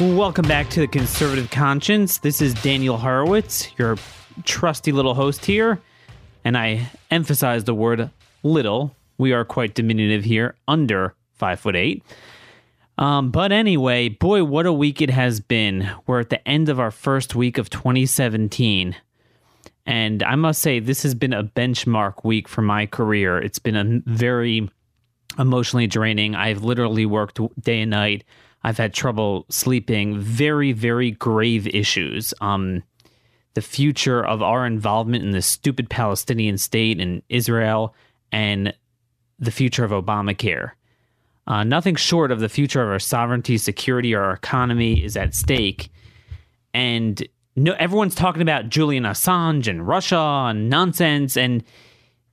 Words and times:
Welcome 0.00 0.48
back 0.48 0.70
to 0.70 0.80
the 0.80 0.88
Conservative 0.88 1.52
Conscience. 1.52 2.18
This 2.18 2.42
is 2.42 2.52
Daniel 2.52 2.96
Horowitz, 2.96 3.68
your 3.78 3.96
trusty 4.42 4.90
little 4.90 5.14
host 5.14 5.44
here. 5.44 5.80
And 6.44 6.58
I 6.58 6.90
emphasize 7.12 7.62
the 7.62 7.74
word 7.74 8.10
little. 8.42 8.96
We 9.18 9.32
are 9.32 9.44
quite 9.44 9.74
diminutive 9.74 10.24
here, 10.24 10.56
under 10.66 11.14
five 11.34 11.60
foot 11.60 11.76
eight. 11.76 12.02
Um, 12.98 13.30
but 13.30 13.52
anyway, 13.52 14.08
boy, 14.08 14.42
what 14.42 14.66
a 14.66 14.72
week 14.72 15.00
it 15.00 15.10
has 15.10 15.38
been. 15.38 15.88
We're 16.08 16.18
at 16.18 16.30
the 16.30 16.46
end 16.46 16.68
of 16.68 16.80
our 16.80 16.90
first 16.90 17.36
week 17.36 17.56
of 17.56 17.70
2017. 17.70 18.96
And 19.86 20.22
I 20.24 20.34
must 20.34 20.60
say, 20.60 20.80
this 20.80 21.04
has 21.04 21.14
been 21.14 21.32
a 21.32 21.44
benchmark 21.44 22.24
week 22.24 22.48
for 22.48 22.62
my 22.62 22.86
career. 22.86 23.38
It's 23.38 23.60
been 23.60 23.76
a 23.76 24.02
very 24.10 24.68
emotionally 25.38 25.86
draining. 25.86 26.34
I've 26.34 26.64
literally 26.64 27.06
worked 27.06 27.38
day 27.62 27.82
and 27.82 27.92
night. 27.92 28.24
I've 28.64 28.78
had 28.78 28.94
trouble 28.94 29.44
sleeping, 29.50 30.18
very, 30.18 30.72
very 30.72 31.10
grave 31.10 31.66
issues. 31.68 32.32
Um, 32.40 32.82
the 33.52 33.62
future 33.62 34.24
of 34.24 34.42
our 34.42 34.66
involvement 34.66 35.22
in 35.22 35.30
this 35.30 35.46
stupid 35.46 35.88
Palestinian 35.88 36.58
state 36.58 36.98
and 36.98 37.22
Israel 37.28 37.94
and 38.32 38.74
the 39.38 39.50
future 39.50 39.84
of 39.84 39.92
Obamacare. 39.92 40.72
Uh, 41.46 41.62
nothing 41.62 41.94
short 41.94 42.32
of 42.32 42.40
the 42.40 42.48
future 42.48 42.82
of 42.82 42.88
our 42.88 42.98
sovereignty, 42.98 43.58
security, 43.58 44.14
or 44.14 44.22
our 44.22 44.32
economy 44.32 45.04
is 45.04 45.16
at 45.16 45.34
stake. 45.34 45.90
And 46.72 47.22
no, 47.54 47.74
everyone's 47.74 48.14
talking 48.14 48.42
about 48.42 48.70
Julian 48.70 49.04
Assange 49.04 49.68
and 49.68 49.86
Russia 49.86 50.46
and 50.48 50.70
nonsense. 50.70 51.36
And 51.36 51.62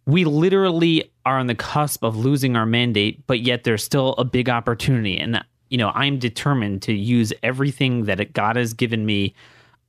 we 0.06 0.24
literally 0.24 1.12
are 1.26 1.38
on 1.38 1.48
the 1.48 1.56
cusp 1.56 2.04
of 2.04 2.16
losing 2.16 2.56
our 2.56 2.66
mandate, 2.66 3.28
but 3.28 3.42
yet 3.42 3.64
there's 3.64 3.84
still 3.84 4.14
a 4.14 4.24
big 4.24 4.50
opportunity. 4.50 5.20
And 5.20 5.44
you 5.72 5.78
know, 5.78 5.90
I'm 5.96 6.20
determined 6.20 6.82
to 6.84 6.94
use 6.94 7.34
everything 7.42 8.04
that 8.04 8.34
God 8.34 8.58
has 8.58 8.74
given 8.74 9.06
me, 9.06 9.34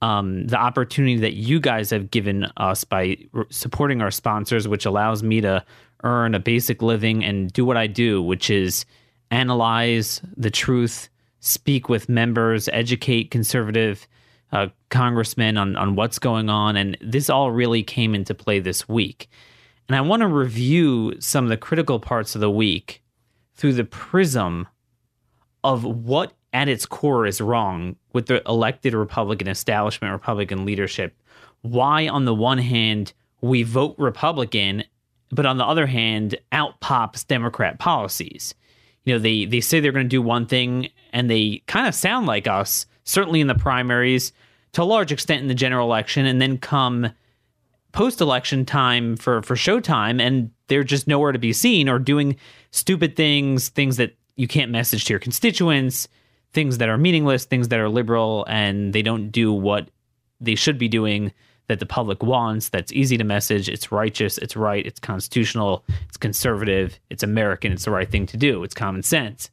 um, 0.01 0.47
the 0.47 0.57
opportunity 0.57 1.17
that 1.17 1.35
you 1.35 1.59
guys 1.59 1.91
have 1.91 2.11
given 2.11 2.47
us 2.57 2.85
by 2.85 3.19
r- 3.35 3.47
supporting 3.51 4.01
our 4.01 4.13
sponsors, 4.13 4.69
which 4.69 4.87
allows 4.87 5.25
me 5.25 5.41
to 5.41 5.65
earn 6.05 6.37
a 6.37 6.39
basic 6.39 6.83
living 6.83 7.25
and 7.25 7.53
do 7.53 7.65
what 7.65 7.77
I 7.77 7.89
do, 7.89 8.23
which 8.23 8.49
is 8.49 8.87
analyze 9.33 10.23
the 10.37 10.51
truth, 10.51 11.09
speak 11.41 11.89
with 11.89 12.09
members, 12.09 12.69
educate 12.69 13.33
conservative 13.33 14.07
uh, 14.53 14.69
congressmen 14.89 15.57
on, 15.57 15.75
on 15.77 15.97
what's 15.97 16.21
going 16.21 16.49
on. 16.49 16.77
And 16.77 16.97
this 17.01 17.29
all 17.29 17.51
really 17.51 17.83
came 17.83 18.15
into 18.15 18.35
play 18.35 18.61
this 18.61 18.89
week. 18.89 19.29
And 19.89 19.97
I 19.97 20.01
want 20.01 20.21
to 20.21 20.29
review 20.29 21.15
some 21.19 21.45
of 21.45 21.49
the 21.49 21.57
critical 21.57 21.99
parts 21.99 22.37
of 22.37 22.41
the 22.41 22.51
week 22.51 23.03
through 23.55 23.73
the 23.73 23.85
prism 23.85 24.69
of 25.65 25.85
what 25.85 26.33
at 26.53 26.69
its 26.69 26.87
core 26.87 27.27
is 27.27 27.41
wrong 27.41 27.97
with 28.13 28.27
the 28.27 28.43
elected 28.49 28.95
Republican 28.95 29.49
establishment, 29.49 30.13
Republican 30.13 30.65
leadership. 30.65 31.17
Why, 31.63 32.09
on 32.09 32.25
the 32.25 32.35
one 32.35 32.59
hand, 32.59 33.13
we 33.41 33.63
vote 33.63 33.95
Republican, 33.99 34.85
but 35.31 35.47
on 35.47 35.57
the 35.57 35.65
other 35.65 35.87
hand, 35.87 36.37
out 36.51 36.81
pops 36.81 37.25
Democrat 37.25 37.79
policies. 37.79 38.55
You 39.05 39.15
know, 39.15 39.19
they, 39.19 39.45
they 39.47 39.61
say 39.61 39.81
they're 39.81 39.93
going 39.93 40.05
to 40.05 40.09
do 40.09 40.23
one 40.23 40.47
thing 40.47 40.89
and 41.13 41.31
they 41.31 41.63
kind 41.67 41.87
of 41.87 41.95
sound 41.95 42.27
like 42.27 42.47
us, 42.47 42.87
certainly 43.05 43.41
in 43.41 43.47
the 43.47 43.55
primaries, 43.55 44.33
to 44.73 44.83
a 44.83 44.85
large 44.85 45.13
extent 45.13 45.43
in 45.43 45.49
the 45.49 45.55
general 45.55 45.87
election, 45.87 46.25
and 46.25 46.41
then 46.41 46.59
come 46.59 47.11
post 47.93 48.21
election 48.21 48.65
time 48.65 49.17
for, 49.17 49.43
for 49.43 49.55
showtime 49.55 50.21
and 50.21 50.51
they're 50.69 50.85
just 50.85 51.07
nowhere 51.07 51.33
to 51.33 51.39
be 51.39 51.53
seen 51.53 51.89
or 51.89 51.99
doing 51.99 52.37
stupid 52.71 53.17
things, 53.17 53.69
things 53.69 53.99
that 53.99 54.17
you 54.43 54.49
can't 54.49 54.73
message 54.73 55.05
to 55.05 55.13
your 55.13 55.21
constituents, 55.21 56.09
things 56.53 56.79
that 56.79 56.89
are 56.89 56.99
meaningless, 56.99 57.45
things 57.45 57.69
that 57.69 57.79
are 57.79 57.89
liberal, 57.89 58.45
and 58.49 58.93
they 58.93 59.01
don't 59.01 59.31
do 59.31 59.53
what 59.53 59.89
they 60.41 60.57
should 60.57 60.79
be 60.79 60.89
doing 60.89 61.33
that 61.69 61.79
the 61.79 61.87
public 61.87 62.25
wants. 62.25 62.69
That's 62.69 62.93
easy 62.93 63.17
to 63.17 63.23
message. 63.23 63.69
It's 63.69 63.93
righteous. 63.93 64.39
It's 64.39 64.57
right. 64.57 64.85
It's 64.85 64.99
constitutional. 64.99 65.85
It's 66.09 66.17
conservative. 66.17 66.99
It's 67.09 67.23
American. 67.23 67.71
It's 67.71 67.85
the 67.85 67.93
right 67.93 68.11
thing 68.11 68.27
to 68.27 68.37
do. 68.37 68.65
It's 68.65 68.75
common 68.75 69.05
sense. 69.05 69.49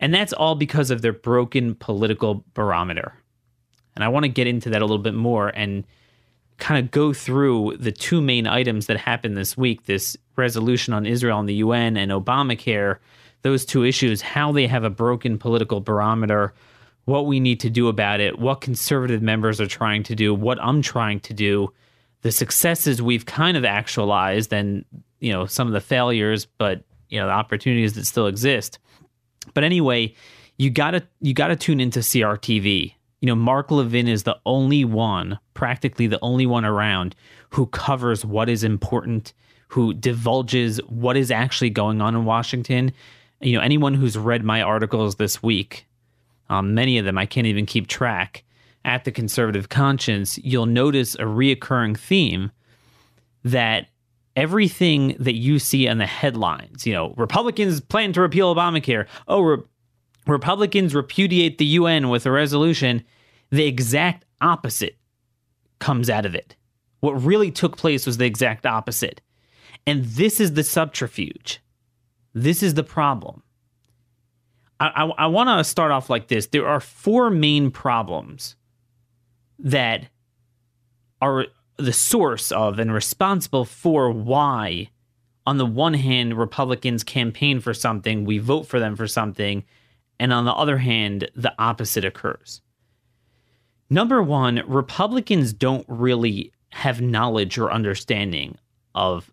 And 0.00 0.12
that's 0.12 0.34
all 0.34 0.54
because 0.54 0.90
of 0.90 1.00
their 1.00 1.14
broken 1.14 1.74
political 1.74 2.44
barometer. 2.52 3.14
And 3.94 4.04
I 4.04 4.08
want 4.08 4.24
to 4.24 4.28
get 4.28 4.46
into 4.46 4.68
that 4.68 4.82
a 4.82 4.84
little 4.84 4.98
bit 4.98 5.14
more 5.14 5.48
and 5.48 5.84
kind 6.58 6.84
of 6.84 6.90
go 6.90 7.14
through 7.14 7.78
the 7.78 7.90
two 7.90 8.20
main 8.20 8.46
items 8.46 8.84
that 8.84 8.98
happened 8.98 9.34
this 9.34 9.56
week 9.56 9.86
this 9.86 10.14
resolution 10.36 10.92
on 10.92 11.06
Israel 11.06 11.40
and 11.40 11.48
the 11.48 11.54
UN 11.54 11.96
and 11.96 12.12
Obamacare 12.12 12.98
those 13.42 13.64
two 13.64 13.84
issues, 13.84 14.20
how 14.20 14.52
they 14.52 14.66
have 14.66 14.84
a 14.84 14.90
broken 14.90 15.38
political 15.38 15.80
barometer, 15.80 16.54
what 17.04 17.26
we 17.26 17.40
need 17.40 17.60
to 17.60 17.70
do 17.70 17.88
about 17.88 18.20
it, 18.20 18.38
what 18.38 18.60
conservative 18.60 19.22
members 19.22 19.60
are 19.60 19.66
trying 19.66 20.02
to 20.04 20.14
do, 20.14 20.34
what 20.34 20.58
I'm 20.62 20.82
trying 20.82 21.20
to 21.20 21.34
do, 21.34 21.72
the 22.22 22.32
successes 22.32 23.00
we've 23.00 23.26
kind 23.26 23.56
of 23.56 23.64
actualized, 23.64 24.52
and 24.52 24.84
you 25.20 25.32
know 25.32 25.46
some 25.46 25.66
of 25.66 25.72
the 25.72 25.80
failures, 25.80 26.46
but 26.58 26.82
you 27.08 27.18
know 27.18 27.26
the 27.26 27.32
opportunities 27.32 27.94
that 27.94 28.04
still 28.04 28.26
exist. 28.26 28.78
But 29.54 29.64
anyway, 29.64 30.14
you 30.58 30.70
gotta 30.70 31.06
you 31.20 31.32
gotta 31.34 31.56
tune 31.56 31.80
into 31.80 32.00
CRTV. 32.00 32.94
You 33.20 33.26
know, 33.26 33.34
Mark 33.34 33.70
Levin 33.70 34.08
is 34.08 34.22
the 34.22 34.38
only 34.46 34.84
one, 34.84 35.38
practically 35.52 36.06
the 36.06 36.18
only 36.22 36.46
one 36.46 36.64
around, 36.64 37.14
who 37.50 37.66
covers 37.66 38.24
what 38.24 38.48
is 38.48 38.64
important, 38.64 39.34
who 39.68 39.92
divulges 39.92 40.78
what 40.88 41.16
is 41.16 41.30
actually 41.30 41.70
going 41.70 42.00
on 42.00 42.14
in 42.14 42.24
Washington 42.24 42.92
you 43.40 43.56
know, 43.56 43.62
anyone 43.62 43.94
who's 43.94 44.16
read 44.18 44.44
my 44.44 44.62
articles 44.62 45.16
this 45.16 45.42
week, 45.42 45.86
um, 46.48 46.74
many 46.74 46.98
of 46.98 47.04
them 47.04 47.18
I 47.18 47.26
can't 47.26 47.46
even 47.46 47.66
keep 47.66 47.86
track, 47.86 48.44
at 48.84 49.04
the 49.04 49.12
conservative 49.12 49.68
conscience, 49.68 50.38
you'll 50.38 50.66
notice 50.66 51.14
a 51.16 51.24
reoccurring 51.24 51.98
theme 51.98 52.50
that 53.44 53.88
everything 54.36 55.16
that 55.18 55.34
you 55.34 55.58
see 55.58 55.88
on 55.88 55.98
the 55.98 56.06
headlines, 56.06 56.86
you 56.86 56.92
know, 56.92 57.14
Republicans 57.16 57.80
plan 57.80 58.12
to 58.12 58.20
repeal 58.20 58.54
Obamacare. 58.54 59.06
Oh, 59.28 59.40
Re- 59.40 59.62
Republicans 60.26 60.94
repudiate 60.94 61.58
the 61.58 61.64
UN 61.66 62.08
with 62.08 62.26
a 62.26 62.30
resolution. 62.30 63.02
The 63.50 63.66
exact 63.66 64.24
opposite 64.40 64.96
comes 65.78 66.08
out 66.08 66.26
of 66.26 66.34
it. 66.34 66.56
What 67.00 67.22
really 67.22 67.50
took 67.50 67.76
place 67.76 68.06
was 68.06 68.18
the 68.18 68.26
exact 68.26 68.66
opposite. 68.66 69.20
And 69.86 70.04
this 70.04 70.40
is 70.40 70.52
the 70.52 70.64
subterfuge. 70.64 71.60
This 72.34 72.62
is 72.62 72.74
the 72.74 72.84
problem. 72.84 73.42
I, 74.78 74.88
I, 74.88 75.24
I 75.24 75.26
want 75.26 75.48
to 75.48 75.64
start 75.64 75.90
off 75.90 76.10
like 76.10 76.28
this. 76.28 76.46
There 76.46 76.66
are 76.66 76.80
four 76.80 77.30
main 77.30 77.70
problems 77.70 78.56
that 79.58 80.06
are 81.20 81.46
the 81.76 81.92
source 81.92 82.52
of 82.52 82.78
and 82.78 82.92
responsible 82.92 83.64
for 83.64 84.10
why, 84.10 84.90
on 85.46 85.58
the 85.58 85.66
one 85.66 85.94
hand, 85.94 86.38
Republicans 86.38 87.02
campaign 87.02 87.60
for 87.60 87.74
something, 87.74 88.24
we 88.24 88.38
vote 88.38 88.66
for 88.66 88.78
them 88.78 88.96
for 88.96 89.06
something, 89.06 89.64
and 90.18 90.32
on 90.32 90.44
the 90.44 90.52
other 90.52 90.78
hand, 90.78 91.30
the 91.34 91.54
opposite 91.58 92.04
occurs. 92.04 92.60
Number 93.88 94.22
one, 94.22 94.62
Republicans 94.66 95.52
don't 95.52 95.86
really 95.88 96.52
have 96.70 97.00
knowledge 97.00 97.58
or 97.58 97.72
understanding 97.72 98.56
of 98.94 99.30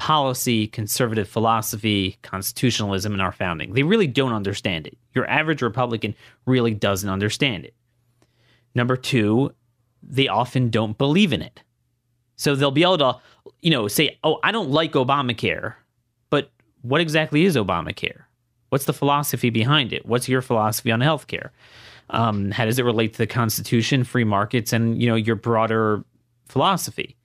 policy, 0.00 0.66
conservative 0.66 1.28
philosophy, 1.28 2.16
constitutionalism 2.22 3.12
in 3.12 3.20
our 3.20 3.32
founding. 3.32 3.74
They 3.74 3.82
really 3.82 4.06
don't 4.06 4.32
understand 4.32 4.86
it. 4.86 4.96
Your 5.14 5.28
average 5.28 5.60
Republican 5.60 6.14
really 6.46 6.72
doesn't 6.72 7.10
understand 7.10 7.66
it. 7.66 7.74
Number 8.74 8.96
two, 8.96 9.52
they 10.02 10.26
often 10.26 10.70
don't 10.70 10.96
believe 10.96 11.34
in 11.34 11.42
it. 11.42 11.62
So 12.36 12.56
they'll 12.56 12.70
be 12.70 12.82
able 12.82 12.96
to, 12.96 13.16
you 13.60 13.70
know, 13.70 13.88
say, 13.88 14.18
oh, 14.24 14.38
I 14.42 14.52
don't 14.52 14.70
like 14.70 14.92
Obamacare, 14.92 15.74
but 16.30 16.50
what 16.80 17.02
exactly 17.02 17.44
is 17.44 17.54
Obamacare? 17.54 18.22
What's 18.70 18.86
the 18.86 18.94
philosophy 18.94 19.50
behind 19.50 19.92
it? 19.92 20.06
What's 20.06 20.30
your 20.30 20.40
philosophy 20.40 20.90
on 20.90 21.00
healthcare? 21.00 21.50
Um, 22.08 22.52
how 22.52 22.64
does 22.64 22.78
it 22.78 22.86
relate 22.86 23.12
to 23.12 23.18
the 23.18 23.26
Constitution, 23.26 24.04
free 24.04 24.24
markets, 24.24 24.72
and 24.72 25.00
you 25.00 25.10
know 25.10 25.14
your 25.14 25.36
broader 25.36 26.04
philosophy? 26.48 27.16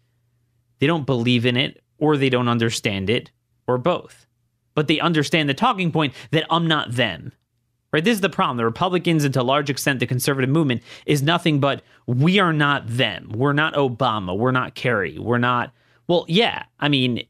They 0.80 0.88
don't 0.88 1.06
believe 1.06 1.45
in 1.45 1.56
it 1.56 1.81
or 1.98 2.18
they 2.18 2.30
don't 2.30 2.50
understand 2.50 3.10
it, 3.10 3.32
or 3.68 3.78
both. 3.78 4.26
But 4.74 4.88
they 4.88 5.00
understand 5.00 5.50
the 5.50 5.54
talking 5.54 5.92
point 5.92 6.14
that 6.32 6.46
I'm 6.50 6.68
not 6.68 6.92
them, 6.92 7.32
Right? 7.96 8.04
This 8.04 8.16
is 8.16 8.22
the 8.22 8.30
problem. 8.30 8.58
The 8.58 8.66
Republicans, 8.66 9.24
and 9.24 9.34
to 9.36 9.42
a 9.42 9.44
large 9.44 9.70
extent, 9.70 10.02
the 10.02 10.06
conservative 10.06 10.50
movement, 10.50 10.84
is 11.06 11.24
nothing 11.24 11.62
but 11.62 11.82
we 12.06 12.40
are 12.40 12.52
not 12.52 12.86
them. 12.86 13.32
We're 13.34 13.54
not 13.54 13.74
Obama. 13.76 14.38
We're 14.38 14.52
not 14.52 14.76
Kerry. 14.76 15.18
We're 15.18 15.38
not. 15.38 15.72
Well, 16.06 16.26
yeah. 16.28 16.66
I 16.78 16.90
mean, 16.90 17.26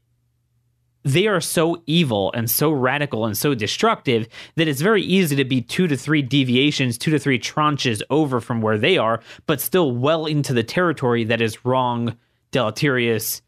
they 1.04 1.28
are 1.28 1.40
so 1.40 1.84
evil 1.86 2.32
and 2.32 2.50
so 2.50 2.72
radical 2.72 3.26
and 3.26 3.38
so 3.38 3.54
destructive 3.54 4.26
that 4.56 4.66
it's 4.66 4.80
very 4.80 5.02
easy 5.02 5.36
to 5.36 5.44
be 5.44 5.62
two 5.62 5.86
to 5.86 5.96
three 5.96 6.20
deviations, 6.20 6.98
two 6.98 7.12
to 7.12 7.18
three 7.20 7.38
tranches 7.38 8.02
over 8.10 8.40
from 8.40 8.60
where 8.60 8.76
they 8.76 8.98
are, 8.98 9.20
but 9.46 9.60
still 9.60 9.92
well 9.92 10.26
into 10.26 10.52
the 10.52 10.64
territory 10.64 11.22
that 11.22 11.40
is 11.40 11.64
wrong, 11.64 12.16
deleterious, 12.50 13.40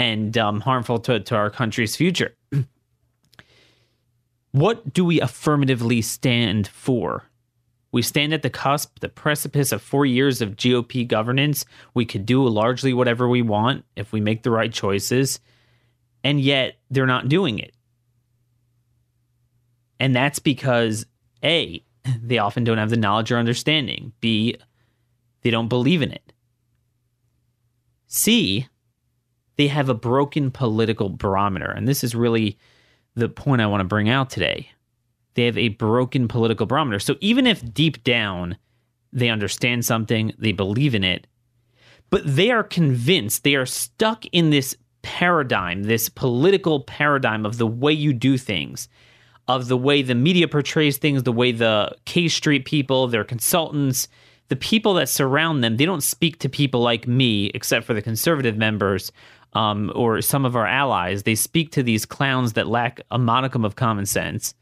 and 0.00 0.38
um, 0.38 0.60
harmful 0.60 0.98
to, 0.98 1.20
to 1.20 1.36
our 1.36 1.50
country's 1.50 1.94
future. 1.94 2.34
what 4.52 4.94
do 4.94 5.04
we 5.04 5.20
affirmatively 5.20 6.00
stand 6.00 6.66
for? 6.68 7.24
We 7.92 8.00
stand 8.00 8.32
at 8.32 8.40
the 8.40 8.48
cusp, 8.48 9.00
the 9.00 9.10
precipice 9.10 9.72
of 9.72 9.82
four 9.82 10.06
years 10.06 10.40
of 10.40 10.56
GOP 10.56 11.06
governance. 11.06 11.66
We 11.92 12.06
could 12.06 12.24
do 12.24 12.42
largely 12.48 12.94
whatever 12.94 13.28
we 13.28 13.42
want 13.42 13.84
if 13.94 14.10
we 14.10 14.22
make 14.22 14.42
the 14.42 14.50
right 14.50 14.72
choices 14.72 15.38
and 16.24 16.40
yet 16.40 16.78
they're 16.90 17.06
not 17.06 17.28
doing 17.28 17.58
it. 17.58 17.74
And 19.98 20.16
that's 20.16 20.38
because 20.38 21.04
A, 21.44 21.84
they 22.22 22.38
often 22.38 22.64
don't 22.64 22.78
have 22.78 22.88
the 22.88 22.96
knowledge 22.96 23.30
or 23.30 23.36
understanding. 23.36 24.12
B, 24.20 24.56
they 25.42 25.50
don't 25.50 25.68
believe 25.68 26.00
in 26.00 26.10
it. 26.10 26.32
C, 28.06 28.66
they 29.60 29.68
have 29.68 29.90
a 29.90 29.94
broken 29.94 30.50
political 30.50 31.10
barometer. 31.10 31.70
And 31.70 31.86
this 31.86 32.02
is 32.02 32.14
really 32.14 32.58
the 33.14 33.28
point 33.28 33.60
I 33.60 33.66
want 33.66 33.82
to 33.82 33.84
bring 33.84 34.08
out 34.08 34.30
today. 34.30 34.70
They 35.34 35.44
have 35.44 35.58
a 35.58 35.68
broken 35.68 36.28
political 36.28 36.64
barometer. 36.64 36.98
So 36.98 37.16
even 37.20 37.46
if 37.46 37.74
deep 37.74 38.02
down 38.02 38.56
they 39.12 39.28
understand 39.28 39.84
something, 39.84 40.32
they 40.38 40.52
believe 40.52 40.94
in 40.94 41.04
it, 41.04 41.26
but 42.08 42.22
they 42.24 42.50
are 42.50 42.62
convinced, 42.62 43.44
they 43.44 43.54
are 43.54 43.66
stuck 43.66 44.24
in 44.32 44.48
this 44.48 44.74
paradigm, 45.02 45.82
this 45.82 46.08
political 46.08 46.80
paradigm 46.80 47.44
of 47.44 47.58
the 47.58 47.66
way 47.66 47.92
you 47.92 48.14
do 48.14 48.38
things, 48.38 48.88
of 49.46 49.68
the 49.68 49.76
way 49.76 50.00
the 50.00 50.14
media 50.14 50.48
portrays 50.48 50.96
things, 50.96 51.24
the 51.24 51.32
way 51.32 51.52
the 51.52 51.94
K 52.06 52.28
Street 52.28 52.64
people, 52.64 53.08
their 53.08 53.24
consultants, 53.24 54.08
the 54.48 54.56
people 54.56 54.94
that 54.94 55.08
surround 55.08 55.62
them, 55.62 55.76
they 55.76 55.86
don't 55.86 56.02
speak 56.02 56.38
to 56.38 56.48
people 56.48 56.80
like 56.80 57.06
me, 57.06 57.50
except 57.54 57.84
for 57.84 57.92
the 57.92 58.02
conservative 58.02 58.56
members 58.56 59.12
um, 59.52 59.92
or 59.94 60.20
some 60.20 60.44
of 60.44 60.56
our 60.56 60.66
allies. 60.66 61.22
They 61.22 61.34
speak 61.34 61.72
to 61.72 61.82
these 61.82 62.06
clowns 62.06 62.54
that 62.54 62.66
lack 62.66 63.00
a 63.10 63.18
modicum 63.18 63.64
of 63.64 63.76
common 63.76 64.06
sense. 64.06 64.54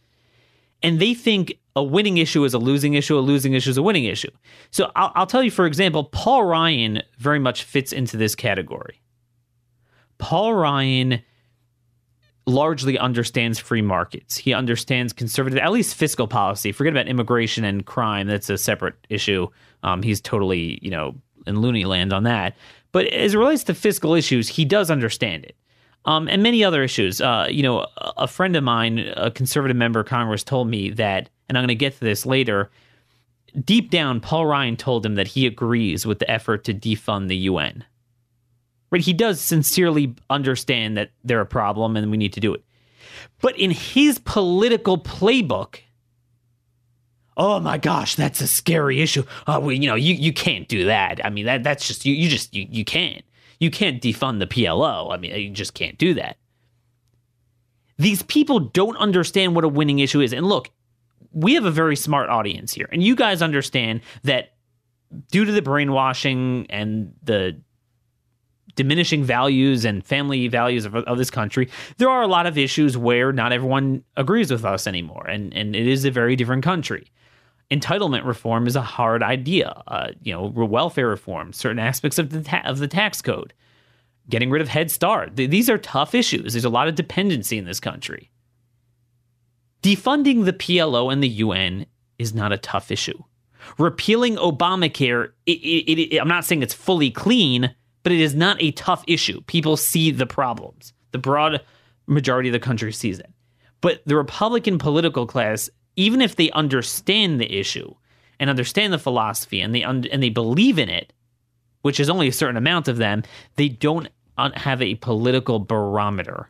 And 0.83 1.01
they 1.01 1.15
think 1.15 1.59
a 1.75 1.83
winning 1.83 2.19
issue 2.19 2.45
is 2.45 2.55
a 2.55 2.59
losing 2.59 2.95
issue, 2.95 3.19
a 3.19 3.21
losing 3.21 3.55
issue 3.55 3.71
is 3.71 3.77
a 3.77 3.83
winning 3.83 4.05
issue. 4.05 4.31
So 4.71 4.91
I'll, 4.97 5.13
I'll 5.15 5.27
tell 5.27 5.43
you, 5.43 5.51
for 5.51 5.67
example, 5.67 6.05
Paul 6.05 6.45
Ryan 6.45 7.03
very 7.19 7.39
much 7.39 7.65
fits 7.65 7.93
into 7.93 8.17
this 8.17 8.35
category. 8.35 9.01
Paul 10.19 10.55
Ryan 10.55 11.23
largely 12.47 12.99
understands 12.99 13.59
free 13.59 13.83
markets. 13.83 14.37
He 14.37 14.55
understands 14.55 15.13
conservative, 15.13 15.59
at 15.59 15.71
least 15.71 15.95
fiscal 15.95 16.27
policy. 16.27 16.73
Forget 16.73 16.95
about 16.95 17.07
immigration 17.07 17.65
and 17.65 17.85
crime. 17.85 18.27
That's 18.27 18.49
a 18.49 18.57
separate 18.57 18.95
issue. 19.09 19.49
Um, 19.83 20.03
he's 20.03 20.21
totally, 20.21 20.79
you 20.83 20.91
know, 20.91 21.15
in 21.47 21.61
loony 21.61 21.85
land 21.85 22.13
on 22.13 22.25
that. 22.25 22.57
But 22.93 23.07
as 23.07 23.35
it 23.35 23.39
relates 23.39 23.65
to 23.65 23.75
fiscal 23.75 24.15
issues, 24.15 24.49
he 24.49 24.65
does 24.65 24.91
understand 24.91 25.45
it. 25.45 25.57
Um, 26.05 26.29
and 26.29 26.43
many 26.43 26.65
other 26.65 26.83
issues. 26.83 27.21
Uh, 27.21 27.49
you 27.51 27.63
know, 27.63 27.87
a 28.17 28.27
friend 28.27 28.57
of 28.57 28.65
mine, 28.65 29.13
a 29.17 29.31
conservative 29.31 29.77
member 29.77 30.01
of 30.01 30.07
Congress, 30.07 30.43
told 30.43 30.69
me 30.69 30.91
that, 30.91 31.29
and 31.49 31.59
I'm 31.59 31.63
going 31.63 31.69
to 31.69 31.75
get 31.75 31.95
to 31.95 32.01
this 32.01 32.25
later. 32.25 32.71
Deep 33.65 33.91
down, 33.91 34.21
Paul 34.21 34.47
Ryan 34.47 34.77
told 34.77 35.05
him 35.05 35.17
that 35.17 35.27
he 35.27 35.47
agrees 35.47 36.07
with 36.07 36.19
the 36.19 36.31
effort 36.31 36.65
to 36.65 36.75
defund 36.75 37.29
the 37.29 37.37
UN 37.37 37.85
right? 38.91 39.03
He 39.03 39.13
does 39.13 39.41
sincerely 39.41 40.15
understand 40.31 40.97
that 40.97 41.11
they're 41.25 41.41
a 41.41 41.47
problem 41.47 41.97
and 41.97 42.11
we 42.11 42.17
need 42.17 42.33
to 42.35 42.41
do 42.41 42.55
it. 42.55 42.63
But 43.41 43.59
in 43.59 43.71
his 43.71 44.19
political 44.19 44.99
playbook, 44.99 45.81
oh 47.39 47.61
my 47.61 47.79
gosh, 47.79 48.17
that's 48.17 48.41
a 48.41 48.49
scary 48.49 49.01
issue. 49.01 49.23
Uh, 49.47 49.61
well, 49.63 49.73
you 49.73 49.89
know, 49.89 49.95
you, 49.95 50.15
you 50.15 50.33
can't 50.33 50.69
do 50.69 50.87
that. 50.87 51.25
I 51.25 51.31
mean, 51.31 51.47
that 51.47 51.63
that's 51.63 51.87
just 51.87 52.05
you. 52.05 52.13
You 52.13 52.29
just 52.29 52.55
you, 52.55 52.67
you 52.69 52.85
can't. 52.85 53.25
You 53.61 53.71
can't 53.71 54.03
defund 54.03 54.41
the 54.41 54.47
PLO. 54.47 55.13
I 55.13 55.17
mean, 55.17 55.35
you 55.35 55.51
just 55.51 55.75
can't 55.75 55.97
do 55.99 56.15
that. 56.15 56.37
These 57.97 58.23
people 58.23 58.61
don't 58.61 58.97
understand 58.97 59.55
what 59.55 59.65
a 59.65 59.69
winning 59.69 59.99
issue 60.01 60.21
is. 60.21 60.33
And 60.33 60.47
look, 60.47 60.71
we 61.33 61.55
have 61.55 61.65
a 61.65 61.71
very 61.71 61.97
smart 61.97 62.29
audience 62.29 62.73
here, 62.73 62.89
and 62.93 63.03
you 63.03 63.15
guys 63.17 63.41
understand 63.41 64.03
that 64.25 64.55
due 65.31 65.45
to 65.45 65.53
the 65.53 65.63
brainwashing 65.63 66.67
and 66.71 67.15
the 67.23 67.61
diminishing 68.77 69.25
values 69.25 69.85
and 69.85 70.05
family 70.05 70.47
values 70.47 70.85
of, 70.85 70.95
of, 70.95 71.19
this 71.19 71.31
country, 71.31 71.69
there 71.97 72.09
are 72.09 72.23
a 72.23 72.29
lot 72.29 72.47
of 72.47 72.57
issues 72.57 72.97
where 72.97 73.33
not 73.33 73.53
everyone 73.53 74.05
agrees 74.17 74.53
with 74.53 74.65
us 74.65 74.87
anymore, 74.87 75.27
and 75.29 75.53
and 75.55 75.75
it 75.75 75.87
is 75.87 76.05
a 76.05 76.11
very 76.11 76.37
different 76.37 76.63
country. 76.63 77.11
Entitlement 77.71 78.25
reform 78.25 78.67
is 78.67 78.77
a 78.77 78.83
hard 78.83 79.23
idea. 79.23 79.83
Uh, 79.87 80.09
you 80.23 80.33
know, 80.33 80.47
welfare 80.47 81.09
reform, 81.09 81.53
certain 81.53 81.79
aspects 81.79 82.19
of 82.19 82.31
the 82.31 82.43
ta- 82.43 82.63
of 82.65 82.79
the 82.79 82.89
tax 82.89 83.21
code, 83.21 83.53
getting 84.31 84.51
rid 84.51 84.63
of 84.63 84.69
Head 84.69 84.91
Start. 84.91 85.37
Th- 85.37 85.51
these 85.51 85.69
are 85.69 85.79
tough 85.79 86.15
issues. 86.15 86.55
There's 86.55 86.65
a 86.65 86.71
lot 86.71 86.89
of 86.89 86.95
dependency 86.95 87.59
in 87.59 87.67
this 87.67 87.81
country. 87.81 88.31
Defunding 89.83 90.45
the 90.45 90.53
PLO 90.53 91.13
and 91.13 91.23
the 91.23 91.29
UN 91.29 91.87
is 92.19 92.35
not 92.35 92.53
a 92.53 92.59
tough 92.59 92.91
issue. 92.91 93.23
Repealing 93.79 94.37
Obamacare, 94.37 95.33
it, 95.47 95.51
it, 95.51 96.15
it, 96.15 96.21
I'm 96.21 96.29
not 96.29 96.45
saying 96.45 96.63
it's 96.63 96.75
fully 96.75 97.11
clean, 97.11 97.75
but 98.03 98.13
it 98.13 98.21
is 98.21 98.35
not 98.35 98.61
a 98.61 98.73
tough 98.73 99.05
issue. 99.07 99.41
People 99.43 99.77
see 99.77 100.11
the 100.11 100.27
problems. 100.27 100.93
The 101.13 101.19
broad 101.19 101.61
majority 102.07 102.49
of 102.49 102.55
the 102.55 102.61
country 102.61 102.93
sees 102.93 103.19
it. 103.19 103.31
But 103.81 104.03
the 104.07 104.17
Republican 104.17 104.79
political 104.79 105.27
class, 105.27 105.71
even 105.99 106.23
if 106.23 106.37
they 106.37 106.49
understand 106.53 107.41
the 107.41 107.59
issue 107.59 107.93
and 108.39 108.49
understand 108.49 108.93
the 108.93 108.99
philosophy 108.99 109.61
and 109.61 109.75
they 109.75 109.83
un- 109.83 110.07
and 110.13 110.23
they 110.23 110.31
believe 110.31 110.79
in 110.79 110.89
it, 110.89 111.13
which 111.83 111.99
is 111.99 112.09
only 112.09 112.29
a 112.29 112.33
certain 112.33 112.57
amount 112.57 112.87
of 112.87 112.99
them, 112.99 113.25
they 113.57 113.69
don't 113.69 114.09
have 114.55 114.81
a 114.81 114.95
political 114.95 115.59
barometer. 115.59 116.49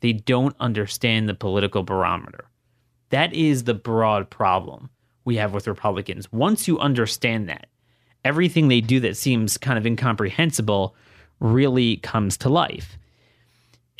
They 0.00 0.12
don't 0.12 0.54
understand 0.60 1.28
the 1.28 1.34
political 1.34 1.82
barometer. 1.82 2.44
That 3.08 3.32
is 3.32 3.64
the 3.64 3.74
broad 3.74 4.28
problem 4.28 4.90
we 5.24 5.36
have 5.36 5.54
with 5.54 5.66
Republicans. 5.66 6.30
Once 6.30 6.68
you 6.68 6.78
understand 6.78 7.48
that, 7.48 7.68
everything 8.22 8.68
they 8.68 8.82
do 8.82 9.00
that 9.00 9.16
seems 9.16 9.56
kind 9.56 9.78
of 9.78 9.86
incomprehensible 9.86 10.94
really 11.40 11.96
comes 11.96 12.36
to 12.36 12.50
life. 12.50 12.98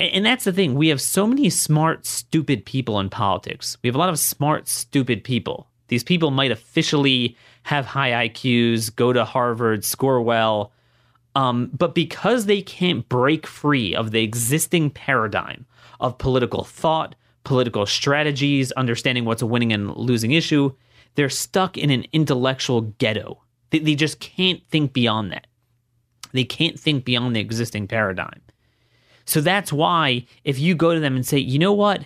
And 0.01 0.25
that's 0.25 0.45
the 0.45 0.53
thing. 0.53 0.75
We 0.75 0.89
have 0.89 1.01
so 1.01 1.27
many 1.27 1.51
smart, 1.51 2.07
stupid 2.07 2.65
people 2.65 2.99
in 3.01 3.11
politics. 3.11 3.77
We 3.83 3.89
have 3.89 3.95
a 3.95 3.99
lot 3.99 4.09
of 4.09 4.19
smart, 4.19 4.69
stupid 4.69 5.25
people. 5.25 5.69
These 5.89 6.05
people 6.05 6.31
might 6.31 6.51
officially 6.51 7.37
have 7.65 7.85
high 7.85 8.29
IQs, 8.29 8.95
go 8.95 9.13
to 9.13 9.25
Harvard, 9.25 9.85
score 9.85 10.23
well, 10.23 10.73
um, 11.37 11.71
but 11.77 11.95
because 11.95 12.47
they 12.47 12.63
can't 12.63 13.09
break 13.09 13.47
free 13.47 13.95
of 13.95 14.11
the 14.11 14.23
existing 14.23 14.91
paradigm 14.91 15.67
of 16.01 16.19
political 16.19 16.65
thought, 16.65 17.15
political 17.45 17.87
strategies, 17.87 18.73
understanding 18.73 19.25
what's 19.25 19.43
a 19.43 19.47
winning 19.47 19.73
and 19.73 19.95
losing 19.97 20.33
issue, 20.33 20.73
they're 21.15 21.29
stuck 21.29 21.77
in 21.77 21.91
an 21.91 22.07
intellectual 22.13 22.81
ghetto 22.81 23.43
they, 23.71 23.79
they 23.79 23.95
just 23.95 24.21
can't 24.21 24.63
think 24.69 24.93
beyond 24.93 25.33
that. 25.33 25.47
They 26.33 26.45
can't 26.45 26.79
think 26.79 27.05
beyond 27.05 27.35
the 27.35 27.41
existing 27.41 27.89
paradigm. 27.89 28.41
So 29.25 29.41
that's 29.41 29.73
why 29.73 30.27
if 30.45 30.59
you 30.59 30.75
go 30.75 30.95
to 30.95 31.01
them 31.01 31.17
and 31.17 31.27
say, 31.27 31.39
you 31.39 31.59
know 31.59 31.73
what, 31.73 32.05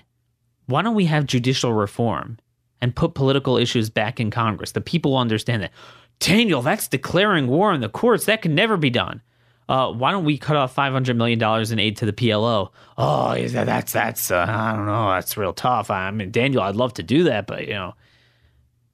why 0.67 0.83
don't 0.83 0.95
we 0.95 1.07
have 1.07 1.27
judicial 1.27 1.73
reform 1.73 2.39
and 2.81 2.95
put 2.95 3.15
political 3.15 3.57
issues 3.57 3.91
back 3.91 4.21
in 4.21 4.31
Congress? 4.31 4.73
The 4.73 4.81
people 4.81 5.13
will 5.13 5.19
understand 5.19 5.63
that. 5.63 5.73
Daniel, 6.21 6.63
that's 6.63 6.89
declaring 6.89 7.49
war 7.49 7.73
on 7.73 7.81
the 7.81 7.89
courts. 7.89 8.27
That 8.27 8.43
can 8.43 8.55
never 8.55 8.77
be 8.77 8.91
done. 8.91 9.21
Uh, 9.69 9.91
why 9.91 10.13
don't 10.13 10.25
we 10.25 10.37
cut 10.37 10.57
off 10.57 10.75
five 10.75 10.93
hundred 10.93 11.17
million 11.17 11.39
dollars 11.39 11.73
in 11.73 11.79
aid 11.79 11.97
to 11.97 12.07
the 12.07 12.13
PLO? 12.13 12.71
Oh, 12.99 13.35
that's 13.49 13.93
that's 13.93 14.31
uh, 14.31 14.45
I 14.47 14.77
don't 14.77 14.87
know. 14.87 15.09
That's 15.09 15.37
real 15.37 15.55
tough. 15.55 15.91
I 15.91 16.11
mean, 16.11 16.31
Daniel, 16.31 16.63
I'd 16.63 16.77
love 16.77 16.95
to 16.95 17.03
do 17.03 17.25
that, 17.25 17.47
but 17.47 17.67
you 17.67 17.73
know, 17.73 17.95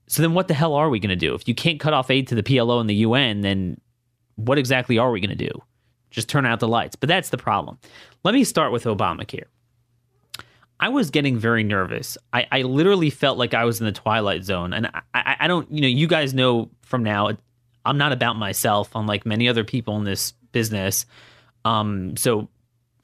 so 0.07 0.23
then 0.23 0.33
what 0.33 0.49
the 0.49 0.55
hell 0.55 0.75
are 0.75 0.89
we 0.89 1.00
going 1.00 1.11
to 1.11 1.17
do? 1.17 1.35
If 1.35 1.49
you 1.49 1.55
can't 1.55 1.81
cut 1.81 1.93
off 1.93 2.11
aid 2.11 2.29
to 2.29 2.35
the 2.37 2.43
PLO 2.43 2.81
and 2.81 2.89
the 2.89 2.95
UN, 2.97 3.41
then 3.41 3.81
what 4.37 4.59
exactly 4.59 4.97
are 4.99 5.11
we 5.11 5.21
going 5.21 5.37
to 5.37 5.49
do? 5.49 5.50
Just 6.11 6.29
turn 6.29 6.47
out 6.47 6.61
the 6.61 6.69
lights. 6.69 6.97
But 6.97 7.09
that's 7.09 7.31
the 7.31 7.38
problem. 7.38 7.79
Let 8.25 8.35
me 8.35 8.45
start 8.45 8.73
with 8.73 8.85
Obamacare. 8.85 9.45
I 10.81 10.88
was 10.88 11.11
getting 11.11 11.38
very 11.38 11.62
nervous. 11.62 12.17
I, 12.33 12.47
I 12.50 12.62
literally 12.62 13.11
felt 13.11 13.37
like 13.37 13.52
I 13.52 13.64
was 13.64 13.81
in 13.81 13.87
the 13.87 13.93
twilight 13.93 14.45
zone. 14.45 14.73
And 14.73 14.87
I, 15.14 15.37
I, 15.40 15.47
don't, 15.47 15.71
you 15.71 15.83
know, 15.83 15.88
you 15.88 16.07
guys 16.07 16.33
know 16.33 16.71
from 16.83 17.02
now, 17.02 17.31
I'm 17.85 17.99
not 17.99 18.12
about 18.12 18.37
myself, 18.37 18.90
unlike 18.95 19.26
many 19.26 19.49
other 19.49 19.62
people 19.62 19.97
in 19.99 20.05
this 20.05 20.33
business. 20.52 21.05
Um, 21.64 22.17
so 22.17 22.49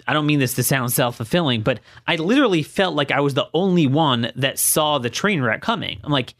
I 0.06 0.12
don't 0.12 0.26
mean 0.26 0.38
this 0.38 0.54
to 0.54 0.62
sound 0.62 0.92
self 0.92 1.16
fulfilling, 1.16 1.62
but 1.62 1.80
I 2.06 2.16
literally 2.16 2.62
felt 2.62 2.94
like 2.94 3.10
I 3.10 3.20
was 3.20 3.34
the 3.34 3.48
only 3.52 3.86
one 3.86 4.32
that 4.36 4.58
saw 4.58 4.98
the 4.98 5.10
train 5.10 5.42
wreck 5.42 5.60
coming. 5.60 6.00
I'm 6.04 6.12
like, 6.12 6.34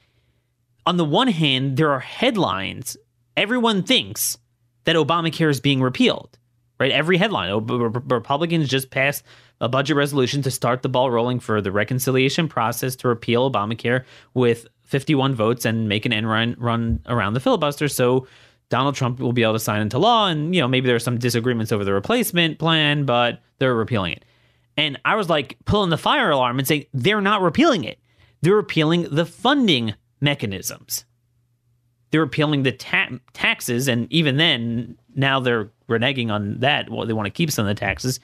on 0.86 0.96
the 0.96 1.04
one 1.04 1.28
hand, 1.28 1.76
there 1.76 1.90
are 1.90 2.00
headlines. 2.00 2.96
Everyone 3.36 3.82
thinks 3.82 4.38
that 4.84 4.96
Obamacare 4.96 5.50
is 5.50 5.60
being 5.60 5.82
repealed, 5.82 6.38
right? 6.78 6.92
Every 6.92 7.16
headline. 7.16 7.50
Oh, 7.50 7.60
Republicans 7.60 8.68
just 8.68 8.90
passed 8.90 9.24
a 9.60 9.68
budget 9.68 9.96
resolution 9.96 10.42
to 10.42 10.50
start 10.50 10.82
the 10.82 10.88
ball 10.88 11.10
rolling 11.10 11.40
for 11.40 11.60
the 11.60 11.72
reconciliation 11.72 12.48
process 12.48 12.96
to 12.96 13.08
repeal 13.08 13.50
Obamacare 13.50 14.04
with 14.34 14.66
51 14.84 15.34
votes 15.34 15.64
and 15.64 15.88
make 15.88 16.06
an 16.06 16.12
end 16.12 16.28
run, 16.28 16.56
run 16.58 17.00
around 17.06 17.34
the 17.34 17.40
filibuster. 17.40 17.88
So 17.88 18.26
Donald 18.68 18.94
Trump 18.94 19.20
will 19.20 19.32
be 19.32 19.42
able 19.42 19.54
to 19.54 19.58
sign 19.58 19.80
into 19.80 19.98
law. 19.98 20.28
And, 20.28 20.54
you 20.54 20.60
know, 20.60 20.68
maybe 20.68 20.86
there 20.86 20.96
are 20.96 21.00
some 21.00 21.18
disagreements 21.18 21.72
over 21.72 21.84
the 21.84 21.92
replacement 21.92 22.58
plan, 22.58 23.04
but 23.04 23.40
they're 23.58 23.74
repealing 23.74 24.12
it. 24.12 24.24
And 24.76 25.00
I 25.04 25.14
was 25.14 25.30
like 25.30 25.56
pulling 25.64 25.90
the 25.90 25.98
fire 25.98 26.30
alarm 26.30 26.58
and 26.58 26.68
saying, 26.68 26.86
they're 26.92 27.20
not 27.20 27.40
repealing 27.40 27.84
it. 27.84 27.98
They're 28.42 28.56
repealing 28.56 29.08
the 29.10 29.24
funding 29.24 29.94
mechanisms. 30.20 31.04
They're 32.10 32.20
repealing 32.20 32.62
the 32.62 32.72
ta- 32.72 33.18
taxes. 33.32 33.88
And 33.88 34.12
even 34.12 34.36
then, 34.36 34.98
now 35.14 35.40
they're 35.40 35.70
reneging 35.88 36.30
on 36.30 36.60
that. 36.60 36.90
Well, 36.90 37.06
they 37.06 37.12
want 37.12 37.26
to 37.26 37.30
keep 37.30 37.50
some 37.50 37.66
of 37.66 37.68
the 37.68 37.78
taxes. 37.78 38.20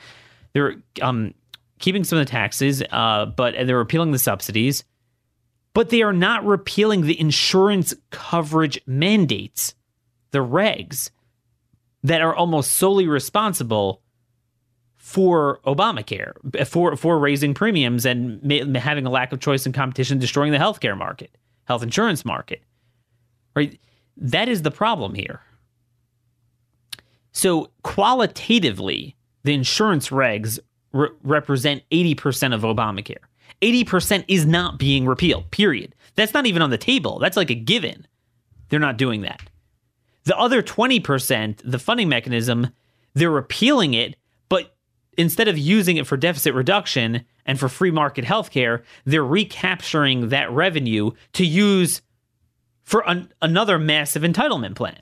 They're 0.53 0.77
um, 1.01 1.35
keeping 1.79 2.05
some 2.05 2.19
of 2.19 2.27
the 2.27 2.31
taxes, 2.31 2.83
uh, 2.91 3.27
but 3.27 3.55
they're 3.67 3.79
repealing 3.79 4.13
the 4.13 4.19
subsidies. 4.19 4.85
But 5.75 5.89
they 5.89 6.03
are 6.03 6.13
not 6.13 6.45
repealing 6.45 7.03
the 7.03 7.19
insurance 7.19 7.95
coverage 8.11 8.81
mandates, 8.87 9.75
the 10.31 10.41
regs 10.41 11.11
that 12.03 12.21
are 12.21 12.35
almost 12.35 12.73
solely 12.73 13.07
responsible 13.07 14.03
for 14.97 15.61
Obamacare, 15.67 16.33
for 16.67 16.97
for 16.97 17.19
raising 17.19 17.55
premiums 17.55 18.05
and 18.05 18.43
ma- 18.43 18.79
having 18.79 19.07
a 19.07 19.11
lack 19.11 19.33
of 19.33 19.41
choice 19.41 19.67
and 19.67 19.75
competition, 19.75 20.19
destroying 20.19 20.53
the 20.53 20.59
healthcare 20.59 20.97
market, 20.97 21.37
health 21.65 21.83
insurance 21.83 22.25
market. 22.25 22.63
Right, 23.57 23.81
that 24.17 24.49
is 24.49 24.63
the 24.63 24.71
problem 24.71 25.15
here. 25.15 25.41
So 27.33 27.71
qualitatively, 27.83 29.17
the 29.43 29.55
insurance 29.55 30.11
regs 30.11 30.59
re- 30.93 31.09
represent 31.23 31.83
80% 31.91 32.55
of 32.55 32.63
Obamacare. 32.63 33.17
80% 33.61 34.25
is 34.29 34.45
not 34.47 34.79
being 34.79 35.07
repealed, 35.07 35.51
period. 35.51 35.95
That's 36.15 36.35
not 36.35 36.47
even 36.47 36.63
on 36.63 36.71
the 36.71 36.79
table. 36.79 37.19
That's 37.19 37.37
like 37.37 37.51
a 37.51 37.55
given. 37.55 38.07
They're 38.69 38.81
not 38.81 38.97
doing 38.97 39.23
that. 39.23 39.41
The 40.25 40.37
other 40.37 40.63
20%, 40.63 41.61
the 41.65 41.79
funding 41.79 42.09
mechanism, 42.09 42.69
they're 43.15 43.31
repealing 43.31 43.95
it, 43.95 44.17
but 44.49 44.77
instead 45.19 45.49
of 45.49 45.59
using 45.59 45.97
it 45.97 46.07
for 46.07 46.17
deficit 46.17 46.55
reduction 46.55 47.25
and 47.45 47.59
for 47.59 47.69
free 47.69 47.91
market 47.91 48.25
healthcare, 48.25 48.83
they're 49.05 49.25
recapturing 49.25 50.29
that 50.29 50.51
revenue 50.51 51.11
to 51.35 51.45
use 51.45 52.03
for 52.85 53.09
an, 53.09 53.33
another 53.41 53.79
massive 53.79 54.23
entitlement 54.23 54.75
plan. 54.75 55.01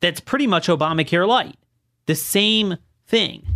That's 0.00 0.20
pretty 0.20 0.46
much 0.46 0.68
Obamacare 0.68 1.26
light 1.26 1.56
the 2.08 2.16
same 2.16 2.78
thing. 3.06 3.46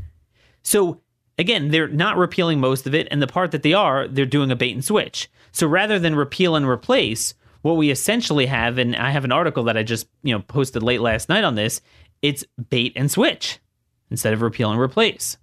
So 0.63 1.01
again, 1.39 1.71
they're 1.71 1.89
not 1.89 2.17
repealing 2.17 2.61
most 2.61 2.87
of 2.87 2.95
it, 2.95 3.09
and 3.11 3.21
the 3.21 3.27
part 3.27 3.51
that 3.51 3.65
they 3.65 3.73
are, 3.73 4.07
they're 4.07 4.27
doing 4.27 4.53
a 4.53 4.57
bait 4.57 4.75
and 4.75 4.85
switch. 4.85 5.29
So 5.51 5.67
rather 5.67 5.99
than 5.99 6.15
repeal 6.15 6.55
and 6.55 6.69
replace, 6.69 7.35
what 7.63 7.77
we 7.77 7.91
essentially 7.91 8.47
have, 8.47 8.79
and 8.79 8.95
I 8.95 9.11
have 9.11 9.25
an 9.25 9.33
article 9.33 9.65
that 9.65 9.77
I 9.77 9.83
just 9.83 10.07
you 10.23 10.33
know 10.33 10.41
posted 10.43 10.83
late 10.83 11.01
last 11.01 11.29
night 11.29 11.45
on 11.45 11.57
this, 11.57 11.81
it's 12.21 12.45
bait 12.71 12.93
and 12.95 13.11
switch 13.11 13.59
instead 14.11 14.35
of 14.35 14.43
repeal 14.43 14.71
and 14.71 14.81
replace. 14.81 15.39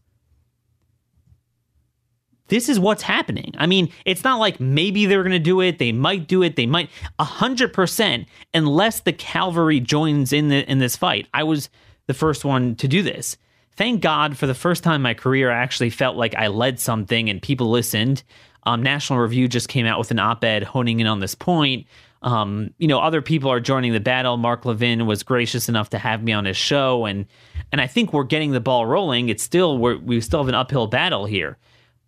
This 2.49 2.69
is 2.69 2.79
what's 2.79 3.03
happening. 3.03 3.53
I 3.57 3.65
mean, 3.65 3.91
it's 4.05 4.23
not 4.23 4.39
like 4.39 4.59
maybe 4.59 5.05
they're 5.05 5.23
going 5.23 5.31
to 5.31 5.39
do 5.39 5.61
it. 5.61 5.79
They 5.79 5.91
might 5.91 6.27
do 6.27 6.43
it. 6.43 6.55
They 6.55 6.65
might 6.65 6.89
a 7.17 7.23
hundred 7.23 7.73
percent, 7.73 8.27
unless 8.53 9.01
the 9.01 9.13
cavalry 9.13 9.79
joins 9.79 10.33
in 10.33 10.49
the 10.49 10.69
in 10.69 10.79
this 10.79 10.95
fight. 10.95 11.27
I 11.33 11.43
was 11.43 11.69
the 12.07 12.13
first 12.13 12.43
one 12.43 12.75
to 12.75 12.87
do 12.87 13.01
this. 13.01 13.37
Thank 13.75 14.01
God 14.01 14.37
for 14.37 14.45
the 14.45 14.53
first 14.53 14.83
time 14.83 14.95
in 14.95 15.01
my 15.01 15.13
career, 15.13 15.51
I 15.51 15.59
actually 15.59 15.89
felt 15.89 16.17
like 16.17 16.35
I 16.35 16.47
led 16.47 16.79
something 16.79 17.29
and 17.29 17.41
people 17.41 17.69
listened. 17.69 18.23
Um, 18.63 18.83
National 18.83 19.19
Review 19.19 19.47
just 19.47 19.69
came 19.69 19.85
out 19.85 19.99
with 19.99 20.11
an 20.11 20.19
op 20.19 20.43
ed 20.43 20.63
honing 20.63 20.99
in 20.99 21.07
on 21.07 21.19
this 21.19 21.33
point. 21.33 21.87
Um, 22.21 22.73
you 22.77 22.87
know, 22.87 22.99
other 22.99 23.21
people 23.21 23.49
are 23.49 23.61
joining 23.61 23.93
the 23.93 23.99
battle. 23.99 24.35
Mark 24.37 24.65
Levin 24.65 25.05
was 25.05 25.23
gracious 25.23 25.69
enough 25.69 25.91
to 25.91 25.97
have 25.97 26.21
me 26.21 26.33
on 26.33 26.45
his 26.45 26.57
show, 26.57 27.05
and 27.05 27.25
and 27.71 27.79
I 27.79 27.87
think 27.87 28.11
we're 28.11 28.23
getting 28.23 28.51
the 28.51 28.59
ball 28.59 28.85
rolling. 28.85 29.29
It's 29.29 29.43
still 29.43 29.77
we 29.77 29.95
we 29.95 30.21
still 30.21 30.41
have 30.41 30.49
an 30.49 30.55
uphill 30.55 30.87
battle 30.87 31.25
here, 31.25 31.57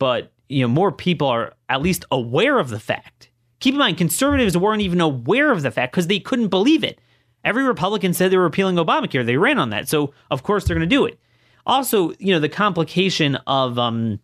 but 0.01 0.31
you 0.50 0.63
know, 0.63 0.67
more 0.67 0.91
people 0.91 1.27
are 1.27 1.53
at 1.70 1.84
least 1.84 2.05
aware 2.10 2.58
of 2.58 2.70
the 2.70 2.79
fact. 2.79 3.29
Keep 3.60 3.75
in 3.75 3.77
mind, 3.77 4.00
conservatives 4.00 4.58
weren't 4.58 4.81
even 4.81 5.00
aware 5.00 5.51
of 5.51 5.62
the 5.62 5.70
fact 5.70 5.93
because 5.93 6.08
they 6.08 6.20
couldn't 6.20 6.48
believe 6.48 6.84
it. 6.84 7.00
Every 7.43 7.62
Republican 7.62 8.15
said 8.15 8.31
they 8.31 8.38
were 8.38 8.41
repealing 8.46 8.77
Obamacare. 8.77 9.24
They 9.24 9.38
ran 9.38 9.60
on 9.60 9.70
that. 9.70 9.88
So, 9.88 10.12
of 10.31 10.41
course, 10.41 10.65
they're 10.65 10.75
going 10.75 10.89
to 10.89 10.96
do 10.96 11.05
it. 11.05 11.20
Also, 11.67 12.13
you 12.17 12.34
know, 12.34 12.39
the 12.39 12.50
complication 12.50 13.36
of 13.46 13.77
um, 13.77 14.20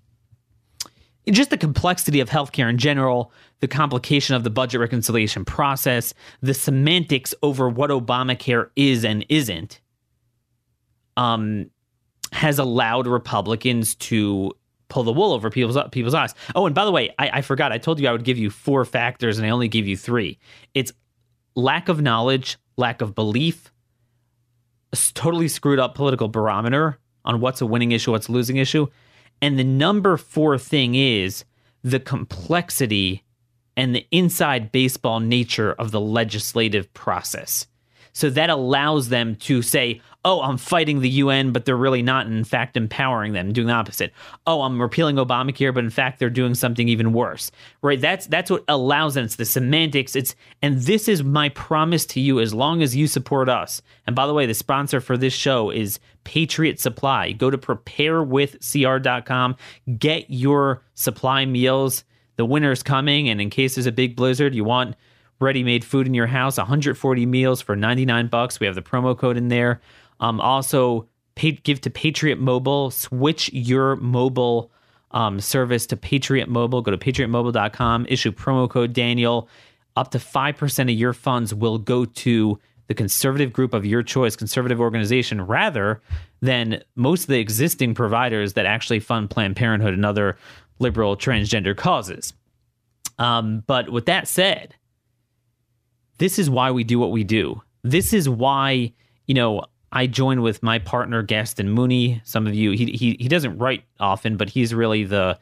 just 1.30 1.52
the 1.52 1.58
complexity 1.60 2.22
of 2.22 2.30
healthcare 2.32 2.72
in 2.72 2.80
general, 2.80 3.32
the 3.60 3.68
complication 3.68 4.36
of 4.36 4.44
the 4.44 4.50
budget 4.50 4.82
reconciliation 4.82 5.46
process, 5.46 6.12
the 6.42 6.56
semantics 6.56 7.36
over 7.44 7.70
what 7.70 7.92
Obamacare 7.92 8.72
is 8.76 9.06
and 9.06 9.24
isn't, 9.30 9.80
um, 11.18 11.70
has 12.32 12.58
allowed 12.58 13.06
Republicans 13.06 13.94
to 13.94 14.52
pull 14.90 15.04
the 15.04 15.14
wool 15.14 15.34
over 15.34 15.50
people's 15.50 15.78
people's 15.92 16.14
eyes. 16.14 16.34
Oh, 16.56 16.66
and 16.66 16.76
by 16.76 16.86
the 16.86 16.92
way, 16.92 17.14
I, 17.20 17.30
I 17.36 17.42
forgot. 17.42 17.72
I 17.72 17.78
told 17.78 18.00
you 18.00 18.08
I 18.08 18.12
would 18.12 18.24
give 18.24 18.38
you 18.38 18.50
four 18.50 18.86
factors, 18.86 19.38
and 19.38 19.46
I 19.46 19.50
only 19.50 19.68
give 19.68 19.88
you 19.88 19.98
three. 19.98 20.40
It's 20.74 20.92
lack 21.56 21.90
of 21.90 22.02
knowledge, 22.02 22.58
lack 22.78 23.02
of 23.02 23.16
belief, 23.16 23.72
a 24.94 24.98
totally 25.14 25.48
screwed 25.48 25.80
up 25.80 25.96
political 25.96 26.28
barometer 26.28 27.00
on 27.26 27.42
what's 27.42 27.62
a 27.62 27.66
winning 27.66 27.92
issue, 27.92 28.12
what's 28.12 28.30
a 28.30 28.32
losing 28.32 28.58
issue. 28.58 28.88
And 29.42 29.60
the 29.60 29.64
number 29.64 30.18
four 30.18 30.58
thing 30.58 30.96
is 30.96 31.44
the 31.84 32.00
complexity 32.00 33.24
and 33.76 33.94
the 33.94 34.08
inside 34.12 34.72
baseball 34.72 35.20
nature 35.20 35.74
of 35.74 35.92
the 35.92 36.00
legislative 36.00 36.92
process. 36.94 37.68
So 38.18 38.32
that 38.32 38.50
allows 38.50 39.10
them 39.10 39.36
to 39.36 39.62
say, 39.62 40.02
oh, 40.26 40.42
I'm 40.42 40.58
fighting 40.58 41.02
the 41.02 41.10
UN, 41.10 41.52
but 41.52 41.66
they're 41.66 41.78
really 41.78 42.02
not, 42.02 42.26
in 42.26 42.44
fact, 42.44 42.76
empowering 42.76 43.34
them, 43.34 43.54
doing 43.54 43.68
the 43.68 43.74
opposite. 43.74 44.12
Oh, 44.48 44.64
I'm 44.64 44.82
repealing 44.82 45.18
Obamacare, 45.18 45.72
but 45.72 45.84
in 45.84 45.92
fact, 45.92 46.18
they're 46.18 46.32
doing 46.32 46.56
something 46.56 46.90
even 46.90 47.14
worse. 47.14 47.52
Right? 47.84 48.02
That's 48.02 48.26
that's 48.26 48.50
what 48.50 48.64
allows 48.68 49.14
them. 49.14 49.26
It's 49.26 49.36
the 49.36 49.46
semantics. 49.46 50.16
It's 50.16 50.36
and 50.64 50.82
this 50.82 51.08
is 51.08 51.24
my 51.24 51.50
promise 51.50 52.08
to 52.08 52.20
you 52.20 52.40
as 52.40 52.56
long 52.56 52.82
as 52.82 52.96
you 52.96 53.06
support 53.06 53.50
us. 53.50 53.84
And 54.08 54.16
by 54.16 54.26
the 54.26 54.34
way, 54.34 54.48
the 54.48 54.56
sponsor 54.56 55.00
for 55.00 55.16
this 55.16 55.34
show 55.34 55.70
is 55.70 56.00
Patriot 56.24 56.80
Supply. 56.80 57.34
Go 57.34 57.52
to 57.52 57.58
preparewithcr.com, 57.60 59.56
get 60.00 60.26
your 60.28 60.82
supply 60.96 61.46
meals. 61.46 62.04
The 62.38 62.46
winter 62.46 62.72
is 62.72 62.82
coming, 62.82 63.30
and 63.30 63.40
in 63.40 63.52
case 63.52 63.76
there's 63.76 63.86
a 63.86 63.92
big 63.92 64.16
blizzard, 64.16 64.56
you 64.56 64.64
want 64.64 64.96
ready-made 65.40 65.84
food 65.84 66.08
in 66.08 66.14
your 66.14 66.28
house 66.28 66.58
140 66.58 67.26
meals 67.26 67.62
for 67.62 67.76
99 67.76 68.28
bucks. 68.28 68.60
We 68.60 68.66
have 68.66 68.76
the 68.76 68.82
promo 68.82 69.18
code 69.18 69.38
in 69.38 69.50
there. 69.50 69.82
Um, 70.20 70.42
also 70.42 71.08
pay, 71.36 71.52
give 71.52 71.82
to 71.82 71.90
patriot 71.90 72.40
mobile. 72.40 72.92
Switch 72.92 73.52
your 73.54 73.96
mobile 73.98 74.72
um, 75.12 75.40
service 75.40 75.86
to 75.88 75.98
patriot 75.98 76.50
mobile. 76.50 76.82
Go 76.82 76.92
to 76.92 76.98
patriotmobile.com 76.98 78.08
issue 78.10 78.32
promo 78.32 78.70
code 78.70 78.94
daniel. 78.94 79.48
Up 79.96 80.12
to 80.12 80.20
5% 80.20 80.80
of 80.84 80.90
your 80.90 81.14
funds 81.14 81.54
will 81.54 81.78
go 81.78 82.06
to 82.06 82.60
the 82.88 82.94
conservative 82.94 83.52
group 83.52 83.74
of 83.74 83.86
your 83.86 84.02
choice 84.02 84.36
conservative 84.36 84.80
organization 84.80 85.42
rather 85.42 86.02
than 86.42 86.82
most 86.96 87.24
of 87.24 87.28
the 87.28 87.40
existing 87.40 87.94
providers 87.94 88.54
that 88.54 88.66
actually 88.66 89.00
fund 89.00 89.30
planned 89.30 89.56
parenthood 89.56 89.94
and 89.94 90.06
other 90.06 90.38
liberal 90.80 91.18
transgender 91.18 91.76
causes. 91.76 92.34
Um, 93.20 93.64
but 93.68 93.90
with 93.90 94.06
that 94.06 94.28
said 94.28 94.76
this 96.18 96.40
is 96.40 96.50
why 96.50 96.72
we 96.72 96.84
do 96.84 97.00
what 97.00 97.12
we 97.12 97.24
do. 97.24 97.62
This 97.84 98.14
is 98.14 98.28
why, 98.28 98.94
you 99.26 99.34
know, 99.34 99.66
I 99.92 100.08
join 100.08 100.42
with 100.42 100.62
my 100.62 100.80
partner 100.80 101.24
Gaston 101.24 101.70
Mooney. 101.70 102.22
Some 102.26 102.48
of 102.48 102.54
you, 102.54 102.72
he 102.72 102.92
he 102.92 103.18
he 103.20 103.28
doesn't 103.28 103.58
write 103.58 103.84
often, 104.00 104.36
but 104.38 104.50
he's 104.50 104.74
really 104.74 105.04
the 105.04 105.40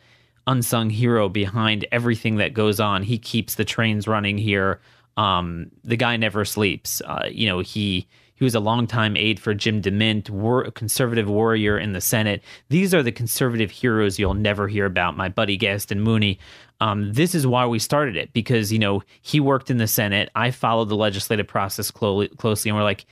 unsung 0.47 0.89
hero 0.89 1.27
behind 1.27 1.87
everything 1.91 2.37
that 2.37 2.53
goes 2.53 2.79
on. 2.79 3.01
He 3.03 3.17
keeps 3.17 3.55
the 3.55 3.65
trains 3.65 4.07
running 4.07 4.37
here. 4.37 4.79
Um, 5.17 5.71
the 5.83 5.97
guy 5.97 6.17
never 6.17 6.45
sleeps. 6.45 7.01
Uh, 7.01 7.27
you 7.31 7.47
know, 7.47 7.59
he 7.59 8.07
he 8.35 8.43
was 8.43 8.53
a 8.53 8.59
longtime 8.59 9.15
aide 9.15 9.39
for 9.39 9.53
Jim 9.53 9.81
DeMint, 9.81 10.29
war, 10.29 10.69
conservative 10.71 11.29
warrior 11.29 11.79
in 11.79 11.93
the 11.93 12.01
Senate. 12.01 12.43
These 12.69 12.93
are 12.93 13.01
the 13.01 13.11
conservative 13.11 13.71
heroes 13.71 14.19
you'll 14.19 14.33
never 14.33 14.67
hear 14.67 14.85
about. 14.85 15.15
My 15.15 15.29
buddy 15.29 15.57
Gaston 15.57 16.01
Mooney. 16.01 16.37
Um, 16.81 17.13
this 17.13 17.33
is 17.35 17.47
why 17.47 17.65
we 17.65 17.79
started 17.79 18.17
it 18.17 18.33
because 18.33 18.71
you 18.71 18.79
know 18.79 19.01
he 19.21 19.39
worked 19.39 19.69
in 19.71 19.77
the 19.77 19.87
Senate. 19.87 20.29
I 20.35 20.51
followed 20.51 20.89
the 20.89 20.95
legislative 20.95 21.47
process 21.47 21.91
clo- 21.91 22.27
closely, 22.37 22.69
and 22.69 22.77
we're 22.77 22.83
like, 22.83 23.05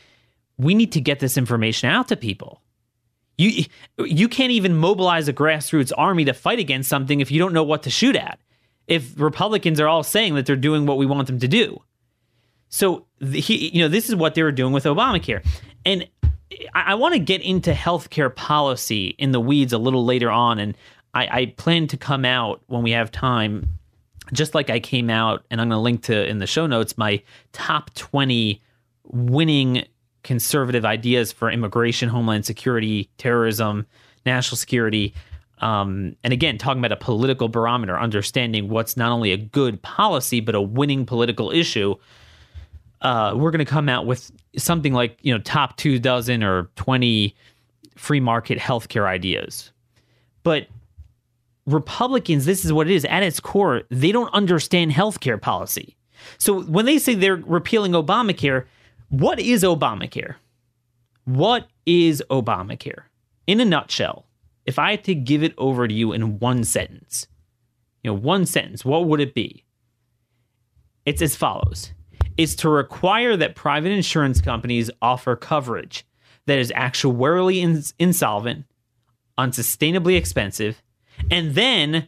we 0.57 0.73
need 0.75 0.91
to 0.93 1.01
get 1.01 1.19
this 1.19 1.37
information 1.37 1.89
out 1.89 2.07
to 2.09 2.15
people. 2.15 2.61
You 3.37 3.65
you 3.97 4.27
can't 4.27 4.51
even 4.51 4.75
mobilize 4.75 5.27
a 5.27 5.33
grassroots 5.33 5.91
army 5.97 6.25
to 6.25 6.33
fight 6.33 6.59
against 6.59 6.89
something 6.89 7.21
if 7.21 7.31
you 7.31 7.39
don't 7.39 7.53
know 7.53 7.63
what 7.63 7.83
to 7.83 7.89
shoot 7.89 8.15
at. 8.15 8.39
if 8.87 9.19
Republicans 9.19 9.79
are 9.79 9.87
all 9.87 10.03
saying 10.03 10.35
that 10.35 10.45
they're 10.45 10.55
doing 10.55 10.85
what 10.85 10.97
we 10.97 11.05
want 11.05 11.27
them 11.27 11.39
to 11.39 11.47
do. 11.47 11.81
So 12.69 13.05
he, 13.21 13.69
you 13.69 13.81
know, 13.81 13.87
this 13.87 14.09
is 14.09 14.15
what 14.15 14.35
they 14.35 14.43
were 14.43 14.51
doing 14.51 14.73
with 14.73 14.83
Obamacare, 14.85 15.45
and 15.85 16.07
I, 16.73 16.81
I 16.91 16.95
want 16.95 17.13
to 17.13 17.19
get 17.19 17.41
into 17.41 17.71
healthcare 17.71 18.33
policy 18.33 19.15
in 19.17 19.31
the 19.31 19.39
weeds 19.39 19.73
a 19.73 19.77
little 19.77 20.05
later 20.05 20.29
on, 20.31 20.59
and 20.59 20.75
I, 21.13 21.27
I 21.31 21.45
plan 21.57 21.87
to 21.87 21.97
come 21.97 22.25
out 22.25 22.61
when 22.67 22.83
we 22.83 22.91
have 22.91 23.11
time, 23.11 23.67
just 24.31 24.55
like 24.55 24.69
I 24.69 24.79
came 24.79 25.09
out, 25.09 25.45
and 25.51 25.61
I'm 25.61 25.69
going 25.69 25.77
to 25.77 25.81
link 25.81 26.03
to 26.03 26.27
in 26.27 26.39
the 26.39 26.47
show 26.47 26.65
notes 26.65 26.97
my 26.97 27.21
top 27.51 27.93
twenty 27.93 28.61
winning 29.05 29.85
conservative 30.23 30.85
ideas 30.85 31.31
for 31.31 31.51
immigration, 31.51 32.09
homeland 32.09 32.45
security, 32.45 33.09
terrorism, 33.17 33.85
national 34.25 34.57
security. 34.57 35.13
Um, 35.59 36.15
and 36.23 36.33
again, 36.33 36.57
talking 36.57 36.79
about 36.79 36.91
a 36.91 36.97
political 36.97 37.47
barometer, 37.47 37.97
understanding 37.99 38.69
what's 38.69 38.97
not 38.97 39.11
only 39.11 39.31
a 39.31 39.37
good 39.37 39.81
policy, 39.81 40.39
but 40.39 40.55
a 40.55 40.61
winning 40.61 41.05
political 41.05 41.51
issue. 41.51 41.95
Uh, 43.01 43.33
we're 43.35 43.51
going 43.51 43.59
to 43.59 43.65
come 43.65 43.89
out 43.89 44.05
with 44.05 44.31
something 44.57 44.93
like, 44.93 45.17
you 45.21 45.33
know, 45.33 45.39
top 45.41 45.75
two 45.77 45.99
dozen 45.99 46.43
or 46.43 46.69
20 46.75 47.35
free 47.95 48.19
market 48.19 48.57
healthcare 48.57 49.05
ideas. 49.05 49.71
But 50.43 50.67
Republicans, 51.65 52.45
this 52.45 52.65
is 52.65 52.73
what 52.73 52.89
it 52.89 52.93
is 52.93 53.05
at 53.05 53.23
its 53.23 53.39
core, 53.39 53.83
they 53.89 54.11
don't 54.11 54.33
understand 54.33 54.91
healthcare 54.91 55.41
policy. 55.41 55.95
So 56.37 56.61
when 56.63 56.85
they 56.85 56.97
say 56.97 57.15
they're 57.15 57.35
repealing 57.35 57.93
Obamacare, 57.93 58.65
what 59.09 59.39
is 59.39 59.63
Obamacare? 59.63 60.35
What 61.25 61.67
is 61.85 62.23
Obamacare? 62.29 63.03
In 63.47 63.59
a 63.59 63.65
nutshell, 63.65 64.25
if 64.65 64.79
I 64.79 64.91
had 64.91 65.03
to 65.05 65.15
give 65.15 65.43
it 65.43 65.53
over 65.57 65.87
to 65.87 65.93
you 65.93 66.13
in 66.13 66.39
one 66.39 66.63
sentence, 66.63 67.27
you 68.03 68.11
know, 68.11 68.17
one 68.17 68.45
sentence, 68.45 68.83
what 68.83 69.05
would 69.05 69.19
it 69.19 69.33
be? 69.33 69.63
It's 71.05 71.21
as 71.21 71.35
follows 71.35 71.91
it's 72.37 72.55
to 72.55 72.69
require 72.69 73.37
that 73.37 73.55
private 73.55 73.91
insurance 73.91 74.41
companies 74.41 74.89
offer 75.01 75.35
coverage 75.35 76.05
that 76.45 76.57
is 76.57 76.71
actuarially 76.71 77.57
ins- 77.57 77.93
insolvent, 77.99 78.65
unsustainably 79.37 80.17
expensive, 80.17 80.81
and 81.31 81.55
then, 81.55 82.07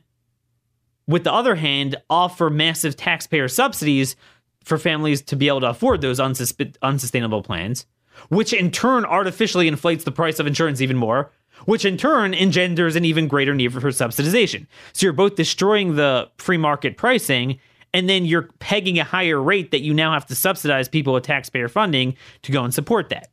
with 1.07 1.23
the 1.23 1.33
other 1.33 1.55
hand, 1.55 1.95
offer 2.09 2.49
massive 2.49 2.95
taxpayer 2.95 3.47
subsidies 3.47 4.15
for 4.63 4.77
families 4.77 5.21
to 5.21 5.35
be 5.35 5.47
able 5.47 5.61
to 5.61 5.69
afford 5.69 6.01
those 6.01 6.19
unsus- 6.19 6.75
unsustainable 6.81 7.43
plans, 7.43 7.85
which 8.29 8.51
in 8.51 8.71
turn 8.71 9.05
artificially 9.05 9.67
inflates 9.67 10.03
the 10.03 10.11
price 10.11 10.39
of 10.39 10.47
insurance 10.47 10.81
even 10.81 10.97
more, 10.97 11.31
which 11.65 11.85
in 11.85 11.97
turn 11.97 12.33
engenders 12.33 12.95
an 12.95 13.05
even 13.05 13.27
greater 13.27 13.53
need 13.53 13.71
for 13.71 13.79
subsidization. 13.79 14.65
So 14.93 15.05
you're 15.05 15.13
both 15.13 15.35
destroying 15.35 15.95
the 15.95 16.29
free 16.37 16.57
market 16.57 16.97
pricing 16.97 17.59
and 17.93 18.09
then 18.09 18.25
you're 18.25 18.49
pegging 18.59 18.99
a 18.99 19.05
higher 19.05 19.41
rate 19.41 19.71
that 19.71 19.81
you 19.81 19.93
now 19.93 20.11
have 20.11 20.25
to 20.25 20.35
subsidize 20.35 20.89
people 20.89 21.13
with 21.13 21.23
taxpayer 21.23 21.69
funding 21.69 22.15
to 22.41 22.51
go 22.51 22.63
and 22.63 22.73
support 22.73 23.07
that. 23.09 23.29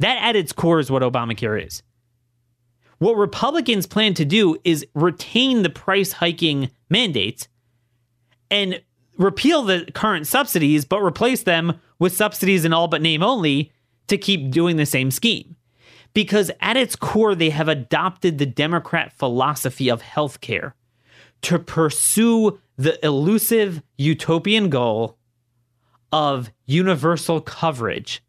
That 0.00 0.18
at 0.22 0.36
its 0.36 0.52
core 0.52 0.78
is 0.78 0.90
what 0.90 1.02
Obamacare 1.02 1.66
is. 1.66 1.82
What 3.04 3.18
Republicans 3.18 3.84
plan 3.84 4.14
to 4.14 4.24
do 4.24 4.56
is 4.64 4.86
retain 4.94 5.62
the 5.62 5.68
price 5.68 6.12
hiking 6.12 6.70
mandates 6.88 7.48
and 8.50 8.80
repeal 9.18 9.62
the 9.62 9.86
current 9.92 10.26
subsidies, 10.26 10.86
but 10.86 11.02
replace 11.02 11.42
them 11.42 11.82
with 11.98 12.16
subsidies 12.16 12.64
in 12.64 12.72
all 12.72 12.88
but 12.88 13.02
name 13.02 13.22
only 13.22 13.70
to 14.06 14.16
keep 14.16 14.50
doing 14.50 14.78
the 14.78 14.86
same 14.86 15.10
scheme. 15.10 15.54
Because 16.14 16.50
at 16.62 16.78
its 16.78 16.96
core, 16.96 17.34
they 17.34 17.50
have 17.50 17.68
adopted 17.68 18.38
the 18.38 18.46
Democrat 18.46 19.12
philosophy 19.12 19.90
of 19.90 20.00
healthcare 20.00 20.72
to 21.42 21.58
pursue 21.58 22.58
the 22.78 23.04
elusive 23.04 23.82
utopian 23.98 24.70
goal 24.70 25.18
of 26.10 26.50
universal 26.64 27.42
coverage 27.42 28.24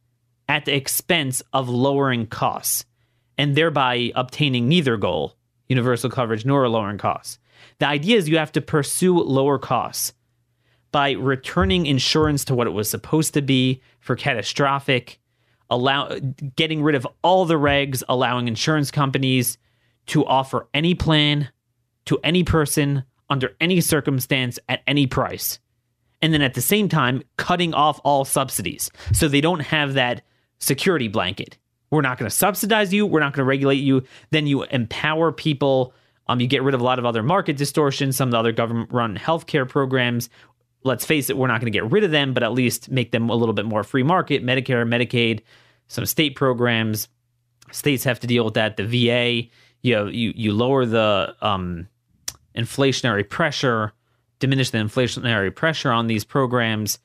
at 0.49 0.65
the 0.65 0.75
expense 0.75 1.41
of 1.53 1.69
lowering 1.69 2.27
costs 2.27 2.83
and 3.37 3.55
thereby 3.55 4.11
obtaining 4.15 4.67
neither 4.67 4.97
goal, 4.97 5.35
universal 5.67 6.09
coverage 6.09 6.45
nor 6.45 6.67
lowering 6.69 6.97
costs. 6.97 7.39
The 7.79 7.87
idea 7.87 8.17
is 8.17 8.29
you 8.29 8.37
have 8.37 8.51
to 8.53 8.61
pursue 8.61 9.19
lower 9.19 9.57
costs 9.57 10.13
by 10.91 11.11
returning 11.11 11.85
insurance 11.85 12.45
to 12.45 12.55
what 12.55 12.67
it 12.67 12.71
was 12.71 12.89
supposed 12.89 13.33
to 13.33 13.41
be 13.41 13.81
for 13.99 14.15
catastrophic, 14.15 15.19
allow 15.69 16.17
getting 16.55 16.81
rid 16.81 16.95
of 16.95 17.07
all 17.21 17.45
the 17.45 17.55
regs, 17.55 18.01
allowing 18.07 18.47
insurance 18.47 18.91
companies 18.91 19.57
to 20.07 20.25
offer 20.25 20.67
any 20.73 20.93
plan 20.95 21.49
to 22.05 22.19
any 22.23 22.43
person 22.43 23.03
under 23.29 23.55
any 23.59 23.81
circumstance 23.81 24.59
at 24.69 24.81
any 24.87 25.07
price. 25.07 25.59
And 26.21 26.33
then 26.33 26.41
at 26.41 26.53
the 26.53 26.61
same 26.61 26.87
time, 26.87 27.23
cutting 27.37 27.73
off 27.73 27.99
all 28.03 28.23
subsidies 28.23 28.89
so 29.11 29.27
they 29.27 29.41
don't 29.41 29.59
have 29.61 29.95
that 29.95 30.21
security 30.59 31.07
blanket. 31.07 31.57
We're 31.91 32.01
not 32.01 32.17
going 32.17 32.29
to 32.29 32.35
subsidize 32.35 32.93
you. 32.93 33.05
We're 33.05 33.19
not 33.19 33.33
going 33.33 33.45
to 33.45 33.49
regulate 33.49 33.75
you. 33.75 34.03
Then 34.31 34.47
you 34.47 34.63
empower 34.63 35.31
people. 35.31 35.93
Um, 36.27 36.39
you 36.39 36.47
get 36.47 36.63
rid 36.63 36.73
of 36.73 36.81
a 36.81 36.83
lot 36.83 36.97
of 36.97 37.05
other 37.05 37.21
market 37.21 37.55
distortions, 37.55 38.15
some 38.17 38.29
of 38.29 38.31
the 38.31 38.39
other 38.39 38.51
government 38.51 38.91
run 38.91 39.15
healthcare 39.15 39.69
programs 39.69 40.29
let's 40.85 41.03
face 41.03 41.29
it, 41.29 41.37
we're 41.37 41.47
not 41.47 41.59
going 41.59 41.71
to 41.71 41.77
get 41.77 41.91
rid 41.91 42.05
of 42.05 42.11
them, 42.11 42.33
but 42.33 42.43
at 42.43 42.53
least 42.53 42.89
make 42.89 43.11
them 43.11 43.29
a 43.29 43.35
little 43.35 43.53
bit 43.53 43.65
more 43.65 43.83
free 43.83 44.03
market. 44.03 44.45
Medicare, 44.45 44.87
Medicaid, 44.87 45.41
some 45.87 46.05
state 46.05 46.35
programs. 46.35 47.09
States 47.71 48.03
have 48.03 48.19
to 48.19 48.27
deal 48.27 48.45
with 48.45 48.53
that. 48.53 48.77
The 48.77 48.85
VA, 48.85 49.49
you 49.81 49.95
know, 49.95 50.05
you 50.05 50.31
you 50.35 50.53
lower 50.53 50.85
the 50.85 51.35
um, 51.41 51.87
inflationary 52.55 53.27
pressure, 53.27 53.91
diminish 54.39 54.69
the 54.69 54.77
inflationary 54.77 55.53
pressure 55.53 55.91
on 55.91 56.05
these 56.05 56.23
programs, 56.23 56.99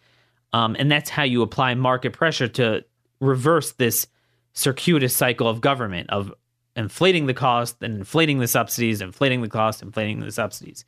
um, 0.52 0.76
and 0.78 0.92
that's 0.92 1.08
how 1.08 1.22
you 1.22 1.40
apply 1.40 1.74
market 1.74 2.12
pressure 2.12 2.46
to 2.48 2.84
reverse 3.20 3.72
this 3.72 4.06
circuitous 4.52 5.16
cycle 5.16 5.48
of 5.48 5.60
government 5.60 6.10
of 6.10 6.32
inflating 6.76 7.26
the 7.26 7.34
cost 7.34 7.76
and 7.82 7.94
inflating 7.94 8.38
the 8.38 8.48
subsidies, 8.48 9.00
inflating 9.00 9.42
the 9.42 9.48
cost, 9.48 9.82
inflating 9.82 10.20
the 10.20 10.32
subsidies. 10.32 10.84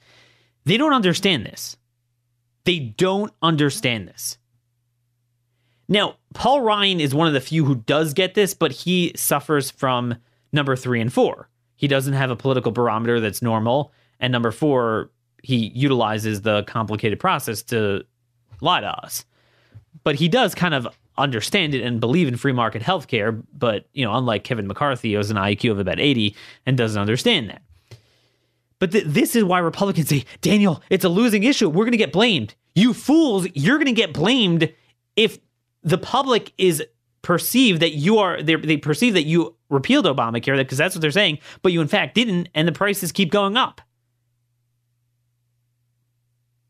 They 0.65 0.77
don't 0.77 0.93
understand 0.93 1.45
this. 1.47 1.77
They 2.65 2.79
don't 2.79 3.33
understand 3.43 4.09
this. 4.09 4.39
Now, 5.89 6.17
Paul 6.35 6.61
Ryan 6.61 7.01
is 7.01 7.15
one 7.15 7.27
of 7.27 7.35
the 7.35 7.41
few 7.41 7.65
who 7.65 7.75
does 7.75 8.15
get 8.15 8.35
this, 8.35 8.55
but 8.55 8.73
he 8.73 9.13
suffers 9.17 9.71
from 9.71 10.17
number 10.53 10.77
three 10.77 11.01
and 11.01 11.13
four. 11.13 11.49
He 11.77 11.89
doesn't 11.89 12.15
have 12.15 12.31
a 12.31 12.37
political 12.37 12.71
barometer 12.71 13.19
that's 13.21 13.43
normal. 13.43 13.93
And 14.21 14.31
number 14.31 14.53
four, 14.53 15.11
he 15.43 15.73
utilizes 15.75 16.43
the 16.43 16.63
complicated 16.65 17.19
process 17.19 17.63
to 17.65 18.05
lie 18.61 18.81
to 18.81 18.87
us. 18.87 19.25
But 20.05 20.15
he 20.15 20.29
does 20.29 20.55
kind 20.55 20.75
of 20.75 20.87
understand 21.19 21.75
it 21.75 21.83
and 21.83 22.01
believe 22.01 22.29
in 22.29 22.37
free 22.37 22.53
market 22.53 22.83
healthcare. 22.83 23.43
But, 23.53 23.89
you 23.93 24.05
know, 24.05 24.15
unlike 24.15 24.45
Kevin 24.45 24.67
McCarthy, 24.67 25.13
who 25.13 25.19
has 25.19 25.31
an 25.31 25.37
IQ 25.37 25.73
of 25.73 25.79
about 25.79 26.01
80 26.01 26.35
and 26.67 26.77
doesn't 26.77 27.01
understand 27.01 27.51
that. 27.51 27.63
But 28.79 28.93
th- 28.93 29.05
this 29.07 29.37
is 29.37 29.45
why 29.45 29.61
Republicans 29.61 30.09
say, 30.09 30.25
Daniel, 30.41 30.83
it's 30.91 31.05
a 31.05 31.09
losing 31.09 31.45
issue. 31.45 31.69
We're 31.69 31.85
going 31.85 31.93
to 31.93 31.99
get 31.99 32.13
blamed. 32.13 32.55
You 32.75 32.93
fools, 32.95 33.47
you're 33.55 33.77
going 33.77 33.87
to 33.87 33.93
get 33.93 34.13
blamed 34.13 34.73
if 35.15 35.39
the 35.83 35.99
public 35.99 36.53
is 36.59 36.83
perceived 37.23 37.81
that 37.81 37.93
you 37.93 38.19
are, 38.19 38.43
they 38.43 38.77
perceive 38.77 39.15
that 39.15 39.23
you 39.23 39.55
repealed 39.69 40.07
Obamacare, 40.07 40.57
because 40.57 40.79
that's 40.79 40.95
what 40.95 41.01
they're 41.01 41.11
saying, 41.11 41.39
but 41.63 41.73
you 41.73 41.81
in 41.81 41.89
fact 41.89 42.15
didn't, 42.15 42.49
and 42.55 42.67
the 42.67 42.73
prices 42.73 43.13
keep 43.13 43.31
going 43.31 43.57
up. 43.57 43.81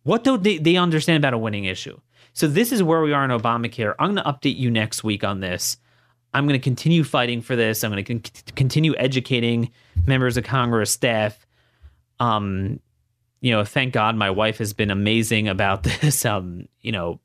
What 0.03 0.25
do 0.25 0.37
they, 0.37 0.59
they 0.59 0.77
understand 0.77 1.19
about 1.19 1.35
a 1.35 1.39
winning 1.39 1.65
issue? 1.65 1.99
So 2.33 2.47
this 2.49 2.73
is 2.73 2.83
where 2.83 3.03
we 3.03 3.13
are 3.13 3.25
in 3.25 3.31
Obamacare. 3.31 3.95
I'm 3.99 4.15
going 4.15 4.25
to 4.25 4.31
update 4.31 4.57
you 4.57 4.71
next 4.71 5.05
week 5.05 5.23
on 5.25 5.41
this. 5.41 5.77
I'm 6.35 6.47
going 6.47 6.59
to 6.59 6.65
continue 6.65 7.05
fighting 7.05 7.43
for 7.43 7.57
this. 7.57 7.85
I'm 7.85 7.91
going 7.91 8.05
to 8.05 8.15
con- 8.15 8.55
continue 8.57 8.95
educating 8.97 9.71
members 10.07 10.37
of 10.39 10.45
Congress, 10.45 10.91
staff, 10.91 11.47
um, 12.21 12.79
you 13.41 13.51
know, 13.51 13.65
thank 13.65 13.93
God 13.93 14.15
my 14.15 14.31
wife 14.31 14.59
has 14.59 14.73
been 14.73 14.91
amazing 14.91 15.49
about 15.49 15.83
this. 16.01 16.25
Um, 16.25 16.69
you 16.81 16.93
know, 16.93 17.21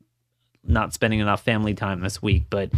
not 0.64 0.94
spending 0.94 1.20
enough 1.20 1.44
family 1.44 1.74
time 1.74 2.02
this 2.02 2.22
week, 2.22 2.46
but 2.50 2.72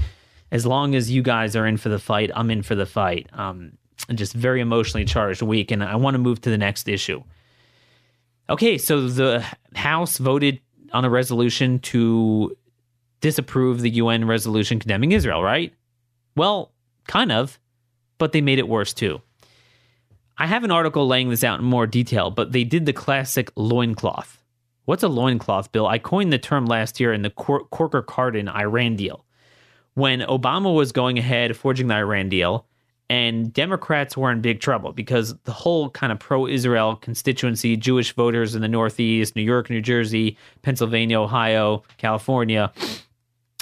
as 0.52 0.66
long 0.66 0.94
as 0.94 1.10
you 1.10 1.24
guys 1.24 1.56
are 1.56 1.66
in 1.66 1.78
for 1.78 1.90
the 1.90 1.98
fight, 1.98 2.30
I'm 2.36 2.52
in 2.52 2.62
for 2.62 2.76
the 2.76 2.86
fight. 2.86 3.28
Um, 3.34 3.78
just 4.14 4.34
very 4.34 4.62
emotionally 4.62 5.06
charged 5.06 5.42
week, 5.42 5.72
and 5.72 5.84
I 5.84 5.96
want 5.96 6.16
to 6.16 6.20
move 6.20 6.42
to 6.42 6.50
the 6.50 6.58
next 6.58 6.88
issue. 6.88 7.24
Okay, 8.50 8.78
so 8.78 9.08
the 9.08 9.46
House 9.76 10.18
voted 10.18 10.60
on 10.94 11.06
a 11.06 11.10
resolution 11.10 11.80
to 11.80 12.56
disapprove 13.22 13.82
the 13.82 13.90
UN 13.92 14.26
resolution 14.26 14.80
condemning 14.80 15.12
Israel, 15.12 15.44
right? 15.44 15.74
Well, 16.36 16.72
kind 17.08 17.32
of, 17.32 17.60
but 18.18 18.32
they 18.32 18.42
made 18.42 18.60
it 18.60 18.68
worse 18.68 18.94
too. 18.94 19.22
I 20.38 20.48
have 20.48 20.64
an 20.64 20.72
article 20.72 21.06
laying 21.06 21.30
this 21.30 21.44
out 21.44 21.60
in 21.60 21.66
more 21.66 21.86
detail, 21.86 22.32
but 22.32 22.54
they 22.54 22.64
did 22.64 22.86
the 22.86 22.94
classic 22.94 23.52
loincloth. 23.56 24.42
What's 24.86 25.04
a 25.04 25.10
loincloth, 25.10 25.72
Bill? 25.72 25.86
I 25.86 26.00
coined 26.00 26.32
the 26.32 26.40
term 26.40 26.66
last 26.66 27.00
year 27.00 27.12
in 27.12 27.24
the 27.24 27.30
Cor- 27.30 27.66
Corker 27.66 28.02
Cardin 28.02 28.48
Iran 28.50 28.96
deal. 28.96 29.26
When 29.96 30.22
Obama 30.22 30.74
was 30.74 30.94
going 30.94 31.20
ahead 31.20 31.58
forging 31.58 31.88
the 31.88 31.96
Iran 31.96 32.30
deal, 32.30 32.66
and 33.10 33.52
Democrats 33.52 34.16
were 34.16 34.32
in 34.32 34.40
big 34.40 34.60
trouble 34.60 34.92
because 34.94 35.36
the 35.46 35.52
whole 35.52 35.90
kind 35.90 36.12
of 36.12 36.20
pro 36.20 36.46
Israel 36.46 36.96
constituency, 36.96 37.76
Jewish 37.76 38.14
voters 38.14 38.54
in 38.54 38.62
the 38.62 38.68
Northeast, 38.68 39.36
New 39.36 39.42
York, 39.42 39.70
New 39.70 39.82
Jersey, 39.82 40.38
Pennsylvania, 40.62 41.20
Ohio, 41.20 41.84
California. 41.98 42.72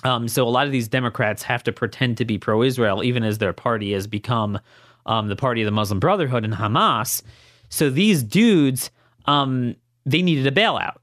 Um, 0.04 0.28
so 0.28 0.46
a 0.46 0.50
lot 0.50 0.66
of 0.66 0.74
these 0.74 0.90
Democrats 0.90 1.44
have 1.44 1.64
to 1.64 1.72
pretend 1.72 2.18
to 2.18 2.26
be 2.26 2.38
pro 2.38 2.62
Israel, 2.62 3.04
even 3.04 3.24
as 3.24 3.38
their 3.38 3.54
party 3.54 3.94
has 3.94 4.06
become 4.06 4.60
um, 5.06 5.30
the 5.30 5.36
party 5.36 5.62
of 5.62 5.66
the 5.66 5.72
Muslim 5.72 6.00
Brotherhood 6.00 6.44
and 6.44 6.54
Hamas. 6.54 7.24
So 7.70 7.90
these 7.90 8.24
dudes, 8.24 8.92
um, 9.26 9.76
they 10.06 10.22
needed 10.22 10.46
a 10.46 10.52
bailout. 10.52 10.98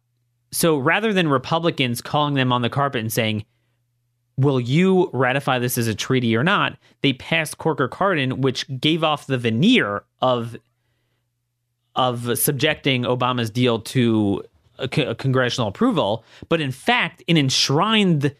So 0.52 0.76
rather 0.78 1.12
than 1.12 1.28
Republicans 1.28 2.00
calling 2.00 2.35
them 2.35 2.52
on 2.52 2.62
the 2.62 2.70
carpet 2.70 3.00
and 3.00 3.12
saying, 3.12 3.44
will 4.37 4.61
you 4.61 5.11
ratify 5.12 5.59
this 5.59 5.79
as 5.79 5.87
a 5.87 5.94
treaty 5.94 6.37
or 6.37 6.44
not? 6.44 6.77
They 7.03 7.12
passed 7.12 7.59
Corker 7.59 7.88
Cardin, 7.88 8.38
which 8.38 8.66
gave 8.81 9.05
off 9.05 9.27
the 9.27 9.38
veneer 9.38 10.05
of 10.20 10.57
of 11.97 12.37
subjecting 12.38 13.05
Obama's 13.05 13.51
deal 13.51 13.79
to 13.79 14.42
a, 14.79 14.85
a 14.85 15.14
congressional 15.14 15.68
approval, 15.68 16.25
but 16.49 16.61
in 16.61 16.73
fact, 16.73 17.23
it 17.29 17.38
enshrined 17.38 18.35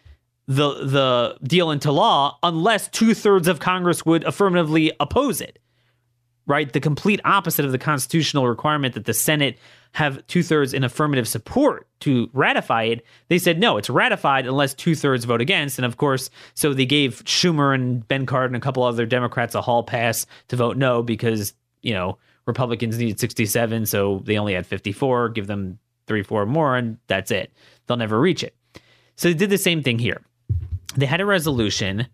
the 0.47 0.75
the 0.85 1.39
deal 1.43 1.71
into 1.71 1.91
law 1.91 2.39
unless 2.43 2.89
two 2.89 3.15
thirds 3.15 3.49
of 3.49 3.61
Congress 3.61 4.05
would 4.05 4.25
affirmatively 4.25 4.93
oppose 5.01 5.41
it. 5.41 5.59
Right, 6.47 6.71
the 6.71 6.81
complete 6.81 7.21
opposite 7.25 7.65
of 7.65 7.73
the 7.73 7.79
constitutional 7.79 8.47
requirement 8.47 8.95
that 8.95 9.07
the 9.07 9.15
Senate 9.15 9.59
have 9.93 10.27
two 10.27 10.43
thirds 10.43 10.75
in 10.75 10.85
affirmative 10.85 11.27
support 11.27 11.87
to 12.01 12.29
ratify 12.35 12.83
it. 12.83 13.07
They 13.29 13.39
said 13.39 13.59
no, 13.59 13.79
it's 13.79 13.89
ratified 13.89 14.47
unless 14.47 14.75
two 14.75 14.95
thirds 14.95 15.25
vote 15.25 15.41
against. 15.41 15.79
And 15.79 15.87
of 15.87 15.97
course, 15.97 16.29
so 16.53 16.75
they 16.75 16.85
gave 16.85 17.25
Schumer 17.25 17.75
and 17.75 18.07
Ben 18.09 18.27
Cardin 18.27 18.49
and 18.49 18.57
a 18.57 18.61
couple 18.61 18.83
other 18.83 19.07
Democrats 19.07 19.55
a 19.55 19.63
hall 19.63 19.85
pass 19.85 20.27
to 20.49 20.57
vote 20.57 20.77
no 20.77 21.03
because 21.03 21.55
you 21.81 21.95
know 21.95 22.19
Republicans 22.47 22.99
needed 22.99 23.19
67, 23.19 23.87
so 23.87 24.21
they 24.25 24.37
only 24.37 24.53
had 24.53 24.67
54. 24.67 25.31
Give 25.31 25.47
them 25.47 25.79
three, 26.07 26.23
four 26.23 26.45
more, 26.45 26.77
and 26.77 26.99
that's 27.07 27.31
it. 27.31 27.53
They'll 27.87 27.97
never 27.97 28.21
reach 28.21 28.43
it. 28.43 28.55
So 29.17 29.29
they 29.29 29.35
did 29.35 29.51
the 29.51 29.59
same 29.59 29.83
thing 29.83 29.99
here. 29.99 30.21
They 30.97 31.07
had 31.07 31.21
a 31.21 31.27
resolution 31.27 32.09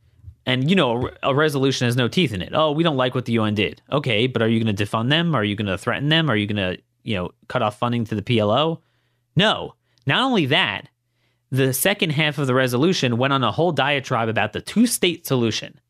and 0.50 0.70
you 0.70 0.76
know 0.76 1.10
a 1.22 1.34
resolution 1.34 1.86
has 1.86 1.96
no 1.96 2.08
teeth 2.08 2.32
in 2.32 2.42
it 2.42 2.50
oh 2.54 2.72
we 2.72 2.82
don't 2.82 2.96
like 2.96 3.14
what 3.14 3.24
the 3.24 3.38
un 3.38 3.54
did 3.54 3.80
okay 3.90 4.26
but 4.26 4.42
are 4.42 4.48
you 4.48 4.62
going 4.62 4.74
to 4.74 4.84
defund 4.84 5.08
them 5.08 5.34
are 5.34 5.44
you 5.44 5.56
going 5.56 5.66
to 5.66 5.78
threaten 5.78 6.08
them 6.08 6.30
are 6.30 6.36
you 6.36 6.46
going 6.46 6.76
to 6.76 6.82
you 7.02 7.16
know, 7.16 7.30
cut 7.48 7.62
off 7.62 7.78
funding 7.78 8.04
to 8.04 8.14
the 8.14 8.22
PLO? 8.22 8.80
No. 9.36 9.74
Not 10.06 10.22
only 10.22 10.46
that, 10.46 10.88
the 11.50 11.72
second 11.72 12.10
half 12.10 12.38
of 12.38 12.46
the 12.46 12.54
resolution 12.54 13.16
went 13.16 13.32
on 13.32 13.44
a 13.44 13.52
whole 13.52 13.72
diatribe 13.72 14.28
about 14.28 14.52
the 14.52 14.60
two 14.60 14.86
state 14.86 15.26
solution. 15.26 15.80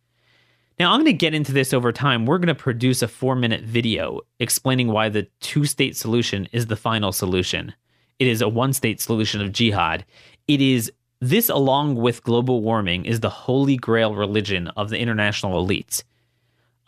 Now, 0.79 0.93
I'm 0.93 1.01
going 1.01 1.07
to 1.07 1.13
get 1.13 1.35
into 1.35 1.53
this 1.53 1.75
over 1.75 1.93
time. 1.93 2.25
We're 2.25 2.39
going 2.39 2.49
to 2.49 2.55
produce 2.55 3.03
a 3.03 3.09
four 3.09 3.37
minute 3.37 3.65
video 3.65 4.21
explaining 4.39 4.89
why 4.89 5.11
the 5.11 5.29
two 5.41 5.67
state 5.67 5.97
solution 5.97 6.49
is 6.53 6.67
the 6.67 6.77
final 6.77 7.13
solution. 7.13 7.75
It 8.19 8.27
is 8.27 8.41
a 8.41 8.49
one 8.49 8.73
state 8.73 9.01
solution 9.01 9.43
of 9.43 9.53
jihad. 9.53 10.05
It 10.49 10.61
is 10.61 10.91
this, 11.21 11.49
along 11.49 11.97
with 11.97 12.23
global 12.23 12.63
warming, 12.63 13.05
is 13.05 13.21
the 13.21 13.31
holy 13.31 13.77
grail 13.77 14.15
religion 14.15 14.69
of 14.69 14.89
the 14.89 14.99
international 14.99 15.65
elites. 15.65 16.03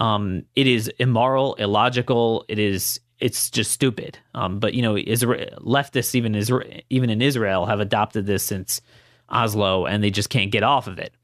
Um, 0.01 0.45
it 0.57 0.67
is 0.67 0.89
immoral, 0.99 1.55
illogical. 1.55 2.45
It 2.49 2.59
is 2.59 2.99
it's 3.21 3.51
just 3.51 3.71
stupid. 3.71 4.19
Um, 4.35 4.59
but 4.59 4.75
you 4.75 4.83
know, 4.83 4.97
Israel, 4.97 5.59
leftists 5.61 6.15
even 6.15 6.35
Israel, 6.35 6.81
even 6.91 7.09
in 7.09 7.23
Israel 7.23 7.67
have 7.67 7.79
adopted 7.79 8.27
this 8.27 8.43
since 8.43 8.81
Oslo, 9.29 9.87
and 9.87 10.03
they 10.03 10.11
just 10.11 10.29
can't 10.29 10.51
get 10.51 10.65
off 10.65 10.89
of 10.89 10.99
it. 10.99 11.15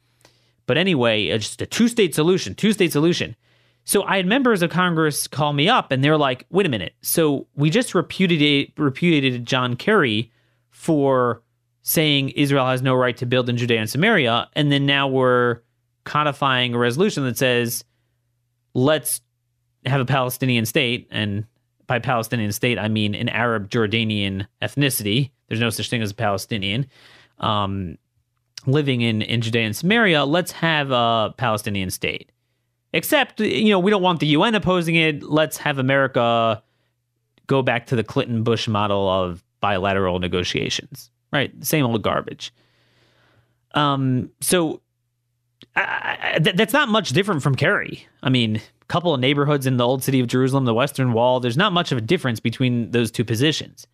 But 0.67 0.77
anyway, 0.77 1.25
it's 1.25 1.47
just 1.47 1.63
a 1.63 1.67
two-state 1.67 2.15
solution. 2.15 2.55
Two-state 2.55 2.93
solution. 2.93 3.35
So 3.85 4.05
I 4.05 4.17
had 4.17 4.27
members 4.27 4.63
of 4.63 4.71
Congress 4.71 5.27
call 5.27 5.55
me 5.55 5.69
up, 5.69 5.91
and 5.91 6.05
they're 6.05 6.19
like, 6.19 6.47
"Wait 6.51 6.67
a 6.67 6.69
minute. 6.69 6.95
So 7.03 7.47
we 7.57 7.71
just 7.71 7.95
repudiated 7.95 8.73
repudiated 8.77 9.47
John 9.47 9.75
Kerry 9.77 10.31
for 10.71 11.43
saying 11.83 12.31
Israel 12.31 12.67
has 12.67 12.83
no 12.83 12.95
right 12.95 13.17
to 13.17 13.27
build 13.27 13.49
in 13.49 13.57
Judea 13.57 13.81
and 13.81 13.91
Samaria, 13.91 14.49
and 14.55 14.71
then 14.71 14.87
now 14.87 15.09
we're 15.09 15.61
codifying 16.05 16.75
a 16.75 16.79
resolution 16.79 17.25
that 17.25 17.39
says." 17.39 17.85
Let's 18.75 19.23
have 19.87 20.01
a 20.01 20.05
Palestinian 20.05 20.67
state, 20.67 21.09
and 21.11 21.47
by 21.89 21.99
Palestinian 21.99 22.53
state, 22.53 22.79
I 22.79 22.87
mean 22.87 23.17
an 23.17 23.29
Arab 23.29 23.71
Jordanian 23.71 24.47
ethnicity. 24.63 25.31
There's 25.49 25.61
no 25.61 25.71
such 25.71 25.91
thing 25.91 26.03
as 26.03 26.13
a 26.13 26.15
Palestinian. 26.15 26.87
Um, 27.39 27.99
living 28.67 29.01
in, 29.01 29.23
in 29.23 29.41
Judea 29.41 29.63
and 29.63 29.77
Samaria, 29.77 30.25
let's 30.25 30.53
have 30.53 30.91
a 30.91 31.35
Palestinian 31.37 31.91
state. 31.91 32.31
Except, 32.93 33.41
you 33.41 33.71
know, 33.71 33.79
we 33.79 33.91
don't 33.91 34.03
want 34.03 34.21
the 34.21 34.27
UN 34.29 34.55
opposing 34.55 34.95
it. 34.95 35.23
Let's 35.23 35.57
have 35.59 35.79
America 35.79 36.63
go 37.47 37.63
back 37.63 37.87
to 37.87 37.97
the 37.97 38.05
Clinton 38.05 38.43
Bush 38.43 38.69
model 38.69 39.09
of 39.09 39.43
bilateral 39.61 40.19
negotiations, 40.19 41.11
right? 41.33 41.53
Same 41.65 41.85
old 41.85 42.03
garbage. 42.03 42.53
Um, 43.75 44.31
so 44.41 44.81
I, 45.77 46.41
th- 46.43 46.57
that's 46.57 46.73
not 46.73 46.89
much 46.89 47.11
different 47.11 47.43
from 47.43 47.55
Kerry. 47.55 48.07
I 48.23 48.31
mean, 48.31 48.57
a 48.57 48.85
couple 48.87 49.15
of 49.15 49.21
neighborhoods 49.21 49.67
in 49.67 49.77
the 49.77 49.87
old 49.87 50.03
city 50.03 50.21
of 50.21 50.27
Jerusalem, 50.27 50.65
the 50.65 50.75
Western 50.75 51.13
Wall. 51.13 51.41
There's 51.41 51.57
not 51.57 51.73
much 51.73 51.93
of 51.93 51.99
a 51.99 52.03
difference 52.03 52.41
between 52.41 52.91
those 52.91 53.11
two 53.11 53.25
positions. 53.25 53.87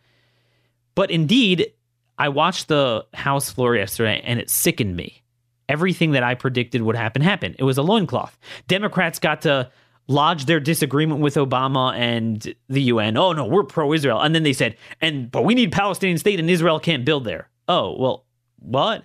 But 0.95 1.11
indeed, 1.11 1.73
I 2.19 2.29
watched 2.29 2.69
the 2.69 3.05
House 3.13 3.51
floor 3.51 3.75
yesterday 3.75 4.23
and 4.25 4.39
it 4.39 4.49
sickened 4.49 4.97
me. 4.97 5.23
Everything 5.69 6.13
that 6.13 6.23
I 6.23 6.35
predicted 6.35 6.83
would 6.83 6.97
happen 6.97 7.23
happened. 7.23 7.57
It 7.59 7.65
was 7.65 7.79
a 7.79 7.83
loincloth. 7.83 8.39
Democrats 8.69 9.19
got 9.19 9.43
to 9.43 9.71
lodge 10.07 10.45
their 10.47 10.61
disagreement 10.61 11.21
with 11.21 11.35
Obama 11.35 11.95
and 11.95 12.55
the 12.69 12.83
UN. 12.83 13.17
Oh 13.17 13.33
no, 13.33 13.47
we're 13.47 13.65
pro-Israel. 13.65 14.21
And 14.21 14.35
then 14.35 14.43
they 14.43 14.53
said, 14.53 14.77
and 15.01 15.31
but 15.31 15.45
we 15.45 15.55
need 15.55 15.73
Palestinian 15.73 16.19
state 16.19 16.39
and 16.39 16.51
Israel 16.51 16.79
can't 16.79 17.05
build 17.05 17.25
there. 17.25 17.49
Oh, 17.69 17.97
well, 17.99 18.25
what? 18.59 19.05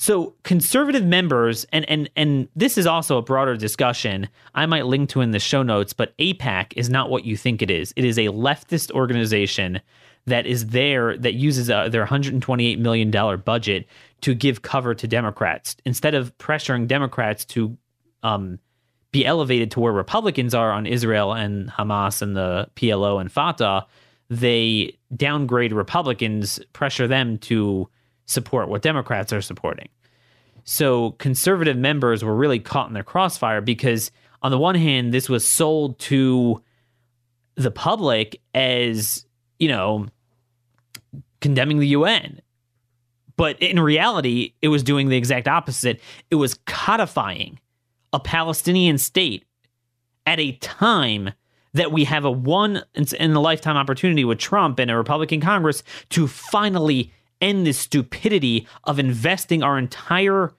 So 0.00 0.34
conservative 0.44 1.04
members, 1.04 1.66
and 1.72 1.84
and 1.90 2.08
and 2.14 2.48
this 2.54 2.78
is 2.78 2.86
also 2.86 3.18
a 3.18 3.22
broader 3.22 3.56
discussion. 3.56 4.28
I 4.54 4.64
might 4.66 4.86
link 4.86 5.10
to 5.10 5.20
in 5.20 5.32
the 5.32 5.40
show 5.40 5.64
notes, 5.64 5.92
but 5.92 6.16
AIPAC 6.18 6.72
is 6.76 6.88
not 6.88 7.10
what 7.10 7.24
you 7.24 7.36
think 7.36 7.62
it 7.62 7.70
is. 7.70 7.92
It 7.96 8.04
is 8.04 8.16
a 8.16 8.26
leftist 8.26 8.92
organization 8.92 9.80
that 10.26 10.46
is 10.46 10.68
there 10.68 11.16
that 11.18 11.34
uses 11.34 11.68
uh, 11.68 11.88
their 11.88 12.02
128 12.02 12.78
million 12.78 13.10
dollar 13.10 13.36
budget 13.36 13.86
to 14.20 14.34
give 14.34 14.62
cover 14.62 14.94
to 14.94 15.08
Democrats 15.08 15.76
instead 15.84 16.14
of 16.14 16.36
pressuring 16.38 16.86
Democrats 16.86 17.44
to 17.46 17.76
um, 18.22 18.60
be 19.12 19.24
elevated 19.24 19.70
to 19.72 19.80
where 19.80 19.92
Republicans 19.92 20.54
are 20.54 20.70
on 20.70 20.86
Israel 20.86 21.32
and 21.32 21.70
Hamas 21.70 22.20
and 22.22 22.36
the 22.36 22.68
PLO 22.76 23.20
and 23.20 23.32
Fatah. 23.32 23.86
They 24.28 24.98
downgrade 25.16 25.72
Republicans, 25.72 26.60
pressure 26.72 27.08
them 27.08 27.38
to 27.38 27.88
support 28.26 28.68
what 28.68 28.82
Democrats 28.82 29.32
are 29.32 29.40
supporting. 29.40 29.88
So 30.64 31.12
conservative 31.12 31.78
members 31.78 32.22
were 32.22 32.36
really 32.36 32.58
caught 32.58 32.88
in 32.88 32.94
their 32.94 33.02
crossfire 33.02 33.62
because, 33.62 34.10
on 34.42 34.50
the 34.50 34.58
one 34.58 34.74
hand, 34.74 35.14
this 35.14 35.28
was 35.28 35.46
sold 35.46 35.98
to 36.00 36.62
the 37.54 37.70
public 37.70 38.40
as, 38.54 39.24
you 39.58 39.68
know, 39.68 40.06
condemning 41.40 41.78
the 41.78 41.88
UN. 41.88 42.42
But 43.38 43.62
in 43.62 43.80
reality, 43.80 44.52
it 44.60 44.68
was 44.68 44.82
doing 44.82 45.08
the 45.08 45.16
exact 45.16 45.48
opposite. 45.48 46.00
It 46.30 46.34
was 46.34 46.58
codifying 46.66 47.58
a 48.12 48.20
Palestinian 48.20 48.98
state 48.98 49.44
at 50.26 50.38
a 50.38 50.52
time 50.52 51.32
that 51.74 51.92
we 51.92 52.04
have 52.04 52.24
a 52.24 52.30
one 52.30 52.82
in 52.94 53.32
a 53.32 53.40
lifetime 53.40 53.76
opportunity 53.76 54.24
with 54.24 54.38
Trump 54.38 54.78
and 54.78 54.90
a 54.90 54.96
Republican 54.96 55.40
Congress 55.40 55.82
to 56.10 56.26
finally 56.26 57.12
end 57.40 57.66
this 57.66 57.78
stupidity 57.78 58.66
of 58.84 58.98
investing 58.98 59.62
our 59.62 59.78
entire 59.78 60.52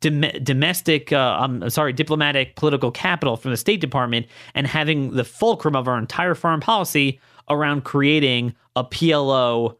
dom- 0.00 0.42
domestic, 0.42 1.12
uh, 1.12 1.36
I'm 1.40 1.68
sorry, 1.70 1.92
diplomatic 1.92 2.56
political 2.56 2.90
capital 2.90 3.36
from 3.36 3.50
the 3.50 3.56
State 3.56 3.80
Department 3.80 4.26
and 4.54 4.66
having 4.66 5.12
the 5.12 5.24
fulcrum 5.24 5.76
of 5.76 5.88
our 5.88 5.98
entire 5.98 6.34
foreign 6.34 6.60
policy 6.60 7.20
around 7.50 7.84
creating 7.84 8.54
a 8.76 8.84
PLO 8.84 9.76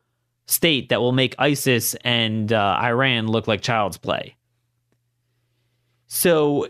state 0.46 0.90
that 0.90 1.00
will 1.00 1.12
make 1.12 1.34
ISIS 1.38 1.94
and 2.04 2.52
uh, 2.52 2.78
Iran 2.82 3.26
look 3.26 3.48
like 3.48 3.62
child's 3.62 3.96
play. 3.96 4.36
So 6.06 6.68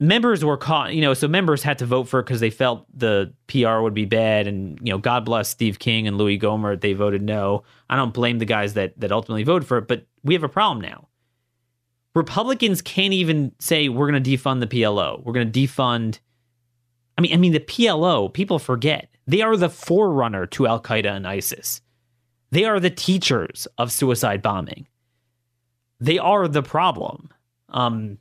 members 0.00 0.44
were 0.44 0.56
caught, 0.56 0.94
you 0.94 1.00
know, 1.00 1.14
so 1.14 1.26
members 1.26 1.62
had 1.62 1.78
to 1.78 1.86
vote 1.86 2.08
for 2.08 2.20
it 2.20 2.24
because 2.24 2.40
they 2.40 2.50
felt 2.50 2.86
the 2.96 3.32
PR 3.48 3.80
would 3.80 3.94
be 3.94 4.04
bad. 4.04 4.46
And, 4.46 4.78
you 4.82 4.92
know, 4.92 4.98
God 4.98 5.24
bless 5.24 5.48
Steve 5.48 5.78
King 5.78 6.06
and 6.06 6.16
Louis 6.16 6.38
Gohmert. 6.38 6.80
They 6.80 6.92
voted 6.92 7.22
no. 7.22 7.64
I 7.90 7.96
don't 7.96 8.14
blame 8.14 8.38
the 8.38 8.44
guys 8.44 8.74
that, 8.74 8.98
that 9.00 9.12
ultimately 9.12 9.42
voted 9.42 9.66
for 9.66 9.78
it, 9.78 9.88
but 9.88 10.06
we 10.22 10.34
have 10.34 10.44
a 10.44 10.48
problem 10.48 10.80
now. 10.80 11.08
Republicans 12.14 12.82
can't 12.82 13.12
even 13.12 13.52
say 13.58 13.88
we're 13.88 14.10
going 14.10 14.22
to 14.22 14.30
defund 14.30 14.60
the 14.60 14.66
PLO. 14.66 15.22
We're 15.24 15.32
going 15.32 15.50
to 15.50 15.60
defund. 15.66 16.18
I 17.16 17.20
mean, 17.20 17.32
I 17.32 17.36
mean, 17.36 17.52
the 17.52 17.60
PLO, 17.60 18.32
people 18.32 18.58
forget, 18.58 19.08
they 19.26 19.42
are 19.42 19.56
the 19.56 19.68
forerunner 19.68 20.46
to 20.46 20.66
Al 20.66 20.80
Qaeda 20.80 21.16
and 21.16 21.26
ISIS. 21.26 21.80
They 22.50 22.64
are 22.64 22.80
the 22.80 22.90
teachers 22.90 23.68
of 23.76 23.92
suicide 23.92 24.42
bombing. 24.42 24.88
They 26.00 26.18
are 26.18 26.48
the 26.48 26.62
problem. 26.62 27.30
Um, 27.68 28.18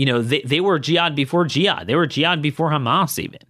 You 0.00 0.06
know, 0.06 0.22
they, 0.22 0.40
they 0.46 0.62
were 0.62 0.78
jihad 0.78 1.14
before 1.14 1.44
jihad. 1.44 1.86
They 1.86 1.94
were 1.94 2.06
jihad 2.06 2.40
before 2.40 2.70
Hamas 2.70 3.18
even. 3.18 3.40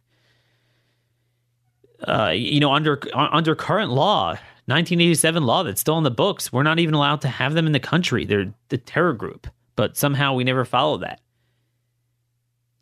Uh, 2.02 2.32
you 2.34 2.58
know, 2.58 2.72
under 2.72 3.00
under 3.14 3.54
current 3.54 3.92
law, 3.92 4.30
1987 4.30 5.44
law 5.44 5.62
that's 5.62 5.80
still 5.80 5.96
in 5.96 6.02
the 6.02 6.10
books, 6.10 6.52
we're 6.52 6.64
not 6.64 6.80
even 6.80 6.92
allowed 6.92 7.20
to 7.20 7.28
have 7.28 7.54
them 7.54 7.66
in 7.66 7.72
the 7.72 7.78
country. 7.78 8.24
They're 8.24 8.52
the 8.68 8.78
terror 8.78 9.12
group, 9.12 9.46
but 9.76 9.96
somehow 9.96 10.34
we 10.34 10.42
never 10.42 10.64
follow 10.64 10.96
that. 10.96 11.20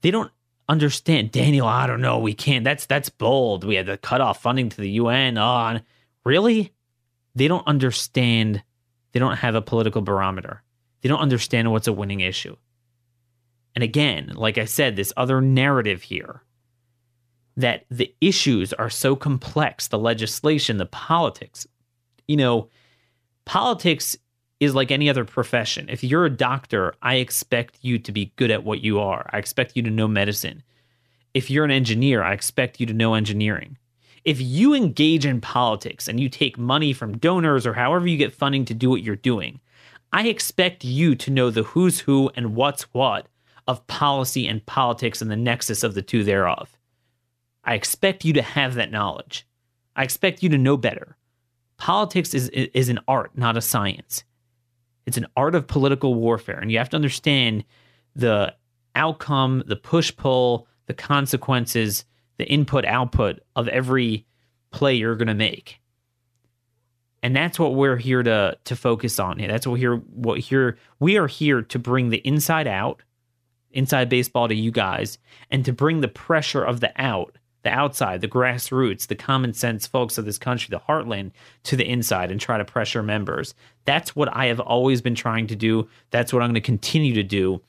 They 0.00 0.10
don't 0.10 0.32
understand, 0.66 1.30
Daniel. 1.30 1.66
I 1.66 1.86
don't 1.86 2.00
know. 2.00 2.18
We 2.20 2.32
can't. 2.32 2.64
That's 2.64 2.86
that's 2.86 3.10
bold. 3.10 3.64
We 3.64 3.74
had 3.74 3.84
to 3.84 3.98
cut 3.98 4.22
off 4.22 4.40
funding 4.40 4.70
to 4.70 4.80
the 4.80 4.92
UN. 4.92 5.36
Oh, 5.36 5.78
really? 6.24 6.72
They 7.34 7.48
don't 7.48 7.66
understand. 7.66 8.62
They 9.12 9.20
don't 9.20 9.36
have 9.36 9.54
a 9.54 9.60
political 9.60 10.00
barometer. 10.00 10.62
They 11.02 11.10
don't 11.10 11.20
understand 11.20 11.70
what's 11.70 11.86
a 11.86 11.92
winning 11.92 12.20
issue. 12.20 12.56
And 13.78 13.84
again, 13.84 14.32
like 14.34 14.58
I 14.58 14.64
said, 14.64 14.96
this 14.96 15.12
other 15.16 15.40
narrative 15.40 16.02
here 16.02 16.42
that 17.56 17.84
the 17.88 18.12
issues 18.20 18.72
are 18.72 18.90
so 18.90 19.14
complex 19.14 19.86
the 19.86 20.00
legislation, 20.00 20.78
the 20.78 20.86
politics. 20.86 21.64
You 22.26 22.38
know, 22.38 22.70
politics 23.44 24.18
is 24.58 24.74
like 24.74 24.90
any 24.90 25.08
other 25.08 25.24
profession. 25.24 25.88
If 25.88 26.02
you're 26.02 26.24
a 26.24 26.28
doctor, 26.28 26.92
I 27.02 27.18
expect 27.18 27.78
you 27.82 28.00
to 28.00 28.10
be 28.10 28.32
good 28.34 28.50
at 28.50 28.64
what 28.64 28.80
you 28.80 28.98
are. 28.98 29.30
I 29.32 29.38
expect 29.38 29.76
you 29.76 29.82
to 29.84 29.90
know 29.90 30.08
medicine. 30.08 30.64
If 31.32 31.48
you're 31.48 31.64
an 31.64 31.70
engineer, 31.70 32.24
I 32.24 32.32
expect 32.32 32.80
you 32.80 32.86
to 32.86 32.92
know 32.92 33.14
engineering. 33.14 33.78
If 34.24 34.40
you 34.40 34.74
engage 34.74 35.24
in 35.24 35.40
politics 35.40 36.08
and 36.08 36.18
you 36.18 36.28
take 36.28 36.58
money 36.58 36.92
from 36.92 37.18
donors 37.18 37.64
or 37.64 37.74
however 37.74 38.08
you 38.08 38.16
get 38.16 38.34
funding 38.34 38.64
to 38.64 38.74
do 38.74 38.90
what 38.90 39.04
you're 39.04 39.14
doing, 39.14 39.60
I 40.12 40.26
expect 40.26 40.84
you 40.84 41.14
to 41.14 41.30
know 41.30 41.50
the 41.50 41.62
who's 41.62 42.00
who 42.00 42.32
and 42.34 42.56
what's 42.56 42.82
what 42.92 43.28
of 43.68 43.86
policy 43.86 44.48
and 44.48 44.64
politics 44.66 45.22
and 45.22 45.30
the 45.30 45.36
nexus 45.36 45.84
of 45.84 45.94
the 45.94 46.02
two 46.02 46.24
thereof. 46.24 46.76
I 47.64 47.74
expect 47.74 48.24
you 48.24 48.32
to 48.32 48.42
have 48.42 48.74
that 48.74 48.90
knowledge. 48.90 49.46
I 49.94 50.02
expect 50.02 50.42
you 50.42 50.48
to 50.48 50.58
know 50.58 50.76
better. 50.76 51.16
Politics 51.76 52.34
is, 52.34 52.48
is 52.48 52.88
an 52.88 52.98
art, 53.06 53.32
not 53.36 53.56
a 53.56 53.60
science. 53.60 54.24
It's 55.06 55.18
an 55.18 55.26
art 55.36 55.54
of 55.54 55.66
political 55.66 56.14
warfare, 56.14 56.58
and 56.58 56.72
you 56.72 56.78
have 56.78 56.88
to 56.90 56.96
understand 56.96 57.64
the 58.16 58.54
outcome, 58.94 59.62
the 59.66 59.76
push 59.76 60.14
pull, 60.16 60.66
the 60.86 60.94
consequences, 60.94 62.04
the 62.38 62.46
input 62.46 62.84
output 62.84 63.40
of 63.54 63.68
every 63.68 64.26
play 64.70 64.94
you're 64.94 65.16
going 65.16 65.28
to 65.28 65.34
make. 65.34 65.80
And 67.22 67.34
that's 67.34 67.58
what 67.58 67.74
we're 67.74 67.96
here 67.96 68.22
to 68.22 68.56
to 68.64 68.76
focus 68.76 69.18
on. 69.18 69.38
That's 69.38 69.66
what 69.66 69.78
here 69.78 69.96
what 69.96 70.38
here 70.38 70.78
we 71.00 71.16
are 71.16 71.26
here 71.26 71.62
to 71.62 71.78
bring 71.78 72.10
the 72.10 72.26
inside 72.26 72.66
out, 72.66 73.02
inside 73.72 74.08
baseball 74.08 74.48
to 74.48 74.54
you 74.54 74.70
guys, 74.70 75.18
and 75.50 75.64
to 75.64 75.72
bring 75.72 76.00
the 76.00 76.08
pressure 76.08 76.62
of 76.64 76.80
the 76.80 76.92
out 76.96 77.36
the 77.64 77.70
outside, 77.70 78.20
the 78.20 78.28
grassroots, 78.28 79.08
the 79.08 79.14
common 79.14 79.52
sense 79.52 79.86
folks 79.86 80.16
of 80.16 80.24
this 80.24 80.38
country, 80.38 80.68
the 80.70 80.80
heartland, 80.80 81.32
to 81.64 81.76
the 81.76 81.88
inside 81.88 82.30
and 82.30 82.40
try 82.40 82.56
to 82.56 82.64
pressure 82.64 83.02
members. 83.02 83.54
That's 83.84 84.14
what 84.14 84.34
I 84.34 84.46
have 84.46 84.60
always 84.60 85.02
been 85.02 85.14
trying 85.14 85.48
to 85.48 85.56
do. 85.56 85.88
That's 86.10 86.32
what 86.32 86.42
I'm 86.42 86.48
going 86.48 86.54
to 86.54 86.60
continue 86.60 87.14
to 87.14 87.22
do 87.22 87.60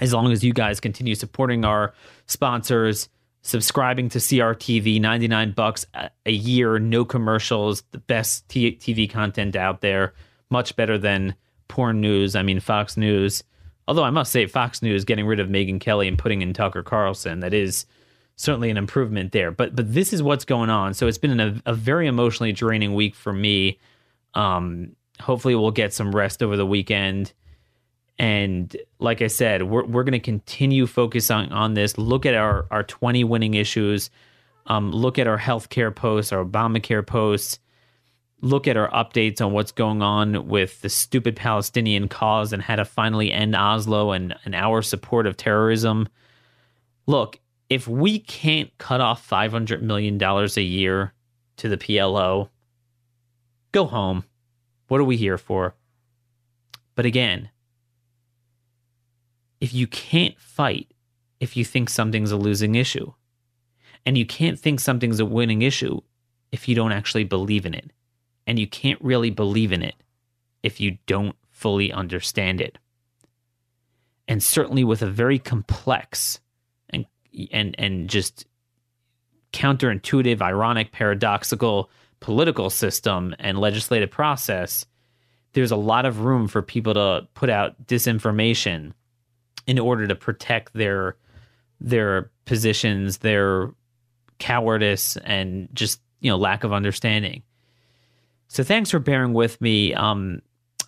as 0.00 0.12
long 0.12 0.32
as 0.32 0.44
you 0.44 0.52
guys 0.52 0.80
continue 0.80 1.14
supporting 1.14 1.64
our 1.64 1.92
sponsors, 2.26 3.08
subscribing 3.42 4.08
to 4.10 4.18
CRTV, 4.18 5.00
99 5.00 5.52
bucks 5.52 5.86
a 5.94 6.30
year, 6.30 6.78
no 6.78 7.04
commercials, 7.04 7.82
the 7.92 7.98
best 7.98 8.46
TV 8.48 9.10
content 9.10 9.56
out 9.56 9.80
there, 9.80 10.14
much 10.50 10.76
better 10.76 10.98
than 10.98 11.34
porn 11.68 12.00
news. 12.00 12.34
I 12.34 12.42
mean, 12.42 12.60
Fox 12.60 12.96
News. 12.96 13.44
Although 13.88 14.04
I 14.04 14.10
must 14.10 14.30
say, 14.30 14.44
Fox 14.44 14.82
News 14.82 15.06
getting 15.06 15.26
rid 15.26 15.40
of 15.40 15.48
Megyn 15.48 15.80
Kelly 15.80 16.08
and 16.08 16.18
putting 16.18 16.42
in 16.42 16.52
Tucker 16.52 16.82
Carlson, 16.82 17.40
that 17.40 17.54
is 17.54 17.86
certainly 18.36 18.68
an 18.68 18.76
improvement 18.76 19.32
there. 19.32 19.50
But 19.50 19.74
but 19.74 19.94
this 19.94 20.12
is 20.12 20.22
what's 20.22 20.44
going 20.44 20.68
on. 20.68 20.92
So 20.92 21.06
it's 21.06 21.16
been 21.16 21.40
a, 21.40 21.60
a 21.64 21.72
very 21.72 22.06
emotionally 22.06 22.52
draining 22.52 22.92
week 22.92 23.14
for 23.14 23.32
me. 23.32 23.78
Um, 24.34 24.94
hopefully 25.20 25.54
we'll 25.54 25.70
get 25.70 25.94
some 25.94 26.14
rest 26.14 26.42
over 26.42 26.54
the 26.54 26.66
weekend. 26.66 27.32
And 28.18 28.76
like 28.98 29.22
I 29.22 29.28
said, 29.28 29.62
we're 29.62 29.86
we're 29.86 30.04
going 30.04 30.12
to 30.12 30.20
continue 30.20 30.86
focusing 30.86 31.36
on 31.36 31.52
on 31.52 31.72
this. 31.72 31.96
Look 31.96 32.26
at 32.26 32.34
our 32.34 32.66
our 32.70 32.82
20 32.82 33.24
winning 33.24 33.54
issues. 33.54 34.10
Um, 34.66 34.92
look 34.92 35.18
at 35.18 35.26
our 35.26 35.38
healthcare 35.38 35.96
posts, 35.96 36.30
our 36.30 36.44
Obamacare 36.44 37.06
posts. 37.06 37.58
Look 38.40 38.68
at 38.68 38.76
our 38.76 38.90
updates 38.90 39.40
on 39.44 39.52
what's 39.52 39.72
going 39.72 40.00
on 40.00 40.46
with 40.46 40.80
the 40.80 40.88
stupid 40.88 41.34
Palestinian 41.34 42.08
cause 42.08 42.52
and 42.52 42.62
how 42.62 42.76
to 42.76 42.84
finally 42.84 43.32
end 43.32 43.56
Oslo 43.56 44.12
and, 44.12 44.34
and 44.44 44.54
our 44.54 44.80
support 44.80 45.26
of 45.26 45.36
terrorism. 45.36 46.08
Look, 47.06 47.40
if 47.68 47.88
we 47.88 48.20
can't 48.20 48.70
cut 48.78 49.00
off 49.00 49.28
$500 49.28 49.82
million 49.82 50.22
a 50.22 50.60
year 50.60 51.12
to 51.56 51.68
the 51.68 51.76
PLO, 51.76 52.48
go 53.72 53.86
home. 53.86 54.24
What 54.86 55.00
are 55.00 55.04
we 55.04 55.16
here 55.16 55.38
for? 55.38 55.74
But 56.94 57.06
again, 57.06 57.50
if 59.60 59.74
you 59.74 59.86
can't 59.86 60.38
fight 60.38 60.92
if 61.40 61.56
you 61.56 61.64
think 61.64 61.88
something's 61.88 62.32
a 62.32 62.36
losing 62.36 62.74
issue, 62.74 63.12
and 64.04 64.16
you 64.16 64.26
can't 64.26 64.58
think 64.58 64.80
something's 64.80 65.20
a 65.20 65.26
winning 65.26 65.62
issue 65.62 66.00
if 66.50 66.68
you 66.68 66.74
don't 66.74 66.92
actually 66.92 67.24
believe 67.24 67.66
in 67.66 67.74
it, 67.74 67.92
and 68.48 68.58
you 68.58 68.66
can't 68.66 69.00
really 69.02 69.30
believe 69.30 69.72
in 69.72 69.82
it 69.82 69.94
if 70.62 70.80
you 70.80 70.96
don't 71.06 71.36
fully 71.50 71.92
understand 71.92 72.62
it. 72.62 72.78
And 74.26 74.42
certainly 74.42 74.84
with 74.84 75.02
a 75.02 75.06
very 75.06 75.38
complex 75.38 76.40
and 76.88 77.06
and 77.52 77.76
and 77.78 78.08
just 78.08 78.46
counterintuitive, 79.52 80.40
ironic, 80.40 80.92
paradoxical 80.92 81.90
political 82.20 82.70
system 82.70 83.36
and 83.38 83.58
legislative 83.58 84.10
process, 84.10 84.86
there's 85.52 85.70
a 85.70 85.76
lot 85.76 86.06
of 86.06 86.20
room 86.20 86.48
for 86.48 86.62
people 86.62 86.94
to 86.94 87.28
put 87.34 87.50
out 87.50 87.86
disinformation 87.86 88.92
in 89.66 89.78
order 89.78 90.06
to 90.06 90.14
protect 90.14 90.72
their 90.72 91.16
their 91.80 92.30
positions, 92.46 93.18
their 93.18 93.70
cowardice, 94.38 95.18
and 95.18 95.68
just 95.74 96.00
you 96.20 96.30
know 96.30 96.38
lack 96.38 96.64
of 96.64 96.72
understanding. 96.72 97.42
So 98.48 98.64
thanks 98.64 98.90
for 98.90 98.98
bearing 98.98 99.34
with 99.34 99.60
me. 99.60 99.94
Um, 99.94 100.40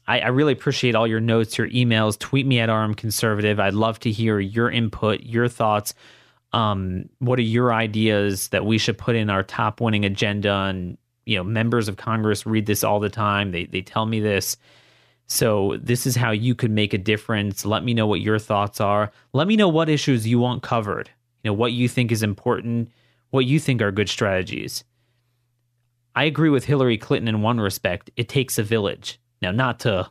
I, 0.09 0.21
I, 0.21 0.29
really 0.29 0.53
appreciate 0.53 0.95
all 0.95 1.07
your 1.07 1.21
notes, 1.21 1.59
your 1.59 1.69
emails. 1.69 2.19
Tweet 2.19 2.47
me 2.47 2.59
at 2.59 2.69
RM 2.69 2.95
Conservative. 2.95 3.61
I'd 3.61 3.75
love 3.75 4.01
to 4.01 4.11
hear 4.11 4.41
your 4.41 4.71
input, 4.71 5.21
your 5.21 5.47
thoughts 5.47 5.95
um, 6.53 7.09
what 7.19 7.39
are 7.39 7.43
your 7.43 7.73
ideas 7.73 8.49
that 8.49 8.67
we 8.67 8.79
should 8.79 8.99
put 8.99 9.17
in 9.17 9.31
our 9.31 9.43
top 9.43 9.81
winning 9.81 10.05
agenda? 10.05 10.53
And 10.53 10.99
you 11.27 11.37
know, 11.37 11.45
members 11.45 11.89
of 11.89 11.97
Congress 11.97 12.47
read 12.47 12.67
this 12.67 12.83
all 12.83 13.01
the 13.01 13.11
time. 13.11 13.53
They 13.53 13.67
they 13.67 13.83
tell 13.83 14.07
me 14.07 14.21
this. 14.21 14.57
So 15.27 15.79
this 15.81 16.07
is 16.07 16.17
how 16.17 16.33
you 16.33 16.57
could 16.57 16.73
make 16.73 16.93
a 16.93 16.99
difference. 16.99 17.65
Let 17.65 17.85
me 17.85 17.95
know 17.95 18.07
what 18.07 18.21
your 18.21 18.41
thoughts 18.41 18.81
are. 18.81 19.13
Let 19.33 19.47
me 19.47 19.55
know 19.55 19.69
what 19.69 19.89
issues 19.89 20.27
you 20.27 20.41
want 20.41 20.63
covered. 20.63 21.09
You 21.45 21.51
know 21.51 21.55
what 21.55 21.73
you 21.73 21.89
think 21.89 22.11
is 22.11 22.23
important, 22.23 22.91
what 23.31 23.47
you 23.47 23.61
think 23.61 23.81
are 23.81 23.93
good 23.93 24.09
strategies. 24.09 24.83
I 26.15 26.25
agree 26.25 26.51
with 26.51 26.65
Hillary 26.65 26.99
Clinton 26.99 27.29
in 27.29 27.43
one 27.43 27.61
respect. 27.61 28.11
It 28.17 28.29
takes 28.29 28.59
a 28.59 28.63
village. 28.63 29.21
Now, 29.41 29.53
not 29.53 29.81
to 29.81 30.11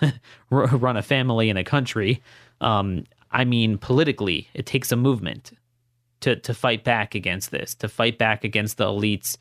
run 0.50 0.96
a 0.96 1.02
family 1.02 1.48
in 1.48 1.56
a 1.56 1.64
country. 1.64 2.22
Um, 2.60 3.04
I 3.30 3.44
mean, 3.44 3.78
politically, 3.78 4.48
it 4.54 4.66
takes 4.66 4.92
a 4.92 4.96
movement 4.96 5.52
to 6.20 6.36
to 6.36 6.54
fight 6.54 6.84
back 6.84 7.14
against 7.14 7.50
this, 7.50 7.74
to 7.76 7.88
fight 7.88 8.18
back 8.18 8.44
against 8.44 8.78
the 8.78 8.86
elites, 8.86 9.36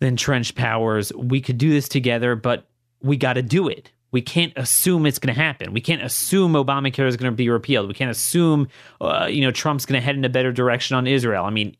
the 0.00 0.06
entrenched 0.06 0.54
powers. 0.54 1.12
We 1.14 1.40
could 1.40 1.58
do 1.58 1.70
this 1.70 1.88
together, 1.88 2.34
but 2.36 2.66
we 3.02 3.16
got 3.16 3.34
to 3.34 3.42
do 3.42 3.68
it. 3.68 3.90
We 4.12 4.22
can't 4.22 4.52
assume 4.56 5.04
it's 5.04 5.18
going 5.18 5.34
to 5.34 5.40
happen. 5.40 5.72
We 5.72 5.80
can't 5.80 6.02
assume 6.02 6.52
Obamacare 6.52 7.06
is 7.06 7.16
going 7.16 7.30
to 7.30 7.36
be 7.36 7.50
repealed. 7.50 7.88
We 7.88 7.94
can't 7.94 8.10
assume, 8.10 8.68
uh, 9.00 9.26
you 9.28 9.42
know, 9.42 9.50
Trump's 9.50 9.84
going 9.84 10.00
to 10.00 10.04
head 10.04 10.16
in 10.16 10.24
a 10.24 10.28
better 10.28 10.52
direction 10.52 10.96
on 10.96 11.06
Israel. 11.06 11.44
I 11.44 11.50
mean, 11.50 11.76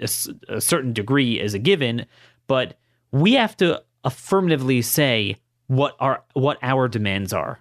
a, 0.00 0.08
a, 0.54 0.60
certain 0.60 0.92
degree 0.92 1.40
is 1.40 1.54
a 1.54 1.58
given, 1.58 2.06
but 2.46 2.78
we 3.12 3.34
have 3.34 3.56
to 3.58 3.82
affirmatively 4.04 4.82
say 4.82 5.36
what 5.66 5.96
our 6.00 6.22
what 6.34 6.58
our 6.62 6.88
demands 6.88 7.32
are 7.32 7.60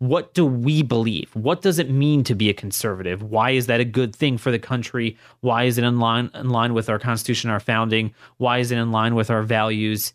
what 0.00 0.32
do 0.32 0.46
we 0.46 0.82
believe? 0.82 1.30
What 1.36 1.60
does 1.60 1.78
it 1.78 1.90
mean 1.90 2.24
to 2.24 2.34
be 2.34 2.48
a 2.48 2.54
conservative? 2.54 3.22
Why 3.22 3.50
is 3.50 3.66
that 3.66 3.80
a 3.80 3.84
good 3.84 4.16
thing 4.16 4.38
for 4.38 4.50
the 4.50 4.58
country? 4.58 5.18
Why 5.40 5.64
is 5.64 5.76
it 5.76 5.84
in 5.84 5.98
line 5.98 6.30
in 6.34 6.48
line 6.48 6.72
with 6.72 6.88
our 6.88 6.98
constitution, 6.98 7.50
our 7.50 7.60
founding? 7.60 8.14
Why 8.38 8.58
is 8.58 8.72
it 8.72 8.78
in 8.78 8.92
line 8.92 9.14
with 9.14 9.30
our 9.30 9.42
values? 9.42 10.14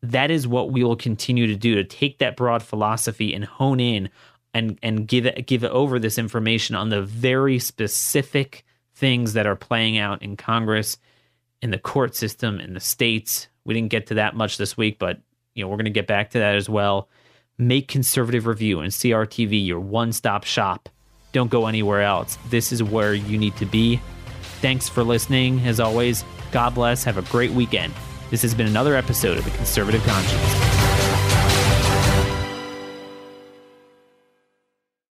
That 0.00 0.30
is 0.30 0.46
what 0.46 0.70
we 0.70 0.84
will 0.84 0.94
continue 0.94 1.48
to 1.48 1.56
do 1.56 1.74
to 1.74 1.82
take 1.82 2.18
that 2.18 2.36
broad 2.36 2.62
philosophy 2.62 3.34
and 3.34 3.44
hone 3.44 3.80
in 3.80 4.10
and 4.54 4.78
and 4.80 5.08
give 5.08 5.26
it 5.26 5.44
give 5.48 5.64
it 5.64 5.72
over 5.72 5.98
this 5.98 6.18
information 6.18 6.76
on 6.76 6.90
the 6.90 7.02
very 7.02 7.58
specific 7.58 8.64
things 8.96 9.34
that 9.34 9.46
are 9.46 9.56
playing 9.56 9.98
out 9.98 10.22
in 10.22 10.36
Congress, 10.36 10.98
in 11.62 11.70
the 11.70 11.78
court 11.78 12.16
system, 12.16 12.58
in 12.58 12.74
the 12.74 12.80
states. 12.80 13.48
We 13.64 13.74
didn't 13.74 13.90
get 13.90 14.08
to 14.08 14.14
that 14.14 14.34
much 14.34 14.56
this 14.56 14.76
week, 14.76 14.98
but 14.98 15.20
you 15.54 15.62
know, 15.62 15.68
we're 15.68 15.76
going 15.76 15.84
to 15.84 15.90
get 15.90 16.06
back 16.06 16.30
to 16.30 16.38
that 16.38 16.56
as 16.56 16.68
well 16.68 17.08
Make 17.58 17.88
Conservative 17.88 18.46
Review 18.46 18.80
and 18.80 18.92
CRTV 18.92 19.64
your 19.64 19.80
one 19.80 20.12
stop 20.12 20.44
shop 20.44 20.90
don't 21.32 21.50
go 21.50 21.66
anywhere 21.66 22.02
else. 22.02 22.38
This 22.48 22.72
is 22.72 22.82
where 22.82 23.12
you 23.14 23.36
need 23.36 23.56
to 23.56 23.66
be. 23.66 24.00
Thanks 24.60 24.88
for 24.88 25.04
listening. 25.04 25.60
As 25.60 25.80
always, 25.80 26.24
God 26.50 26.74
bless. 26.74 27.04
Have 27.04 27.18
a 27.18 27.22
great 27.22 27.50
weekend. 27.50 27.92
This 28.30 28.42
has 28.42 28.54
been 28.54 28.66
another 28.66 28.94
episode 28.94 29.36
of 29.36 29.44
The 29.44 29.50
Conservative 29.50 30.02
Conscience. 30.04 30.75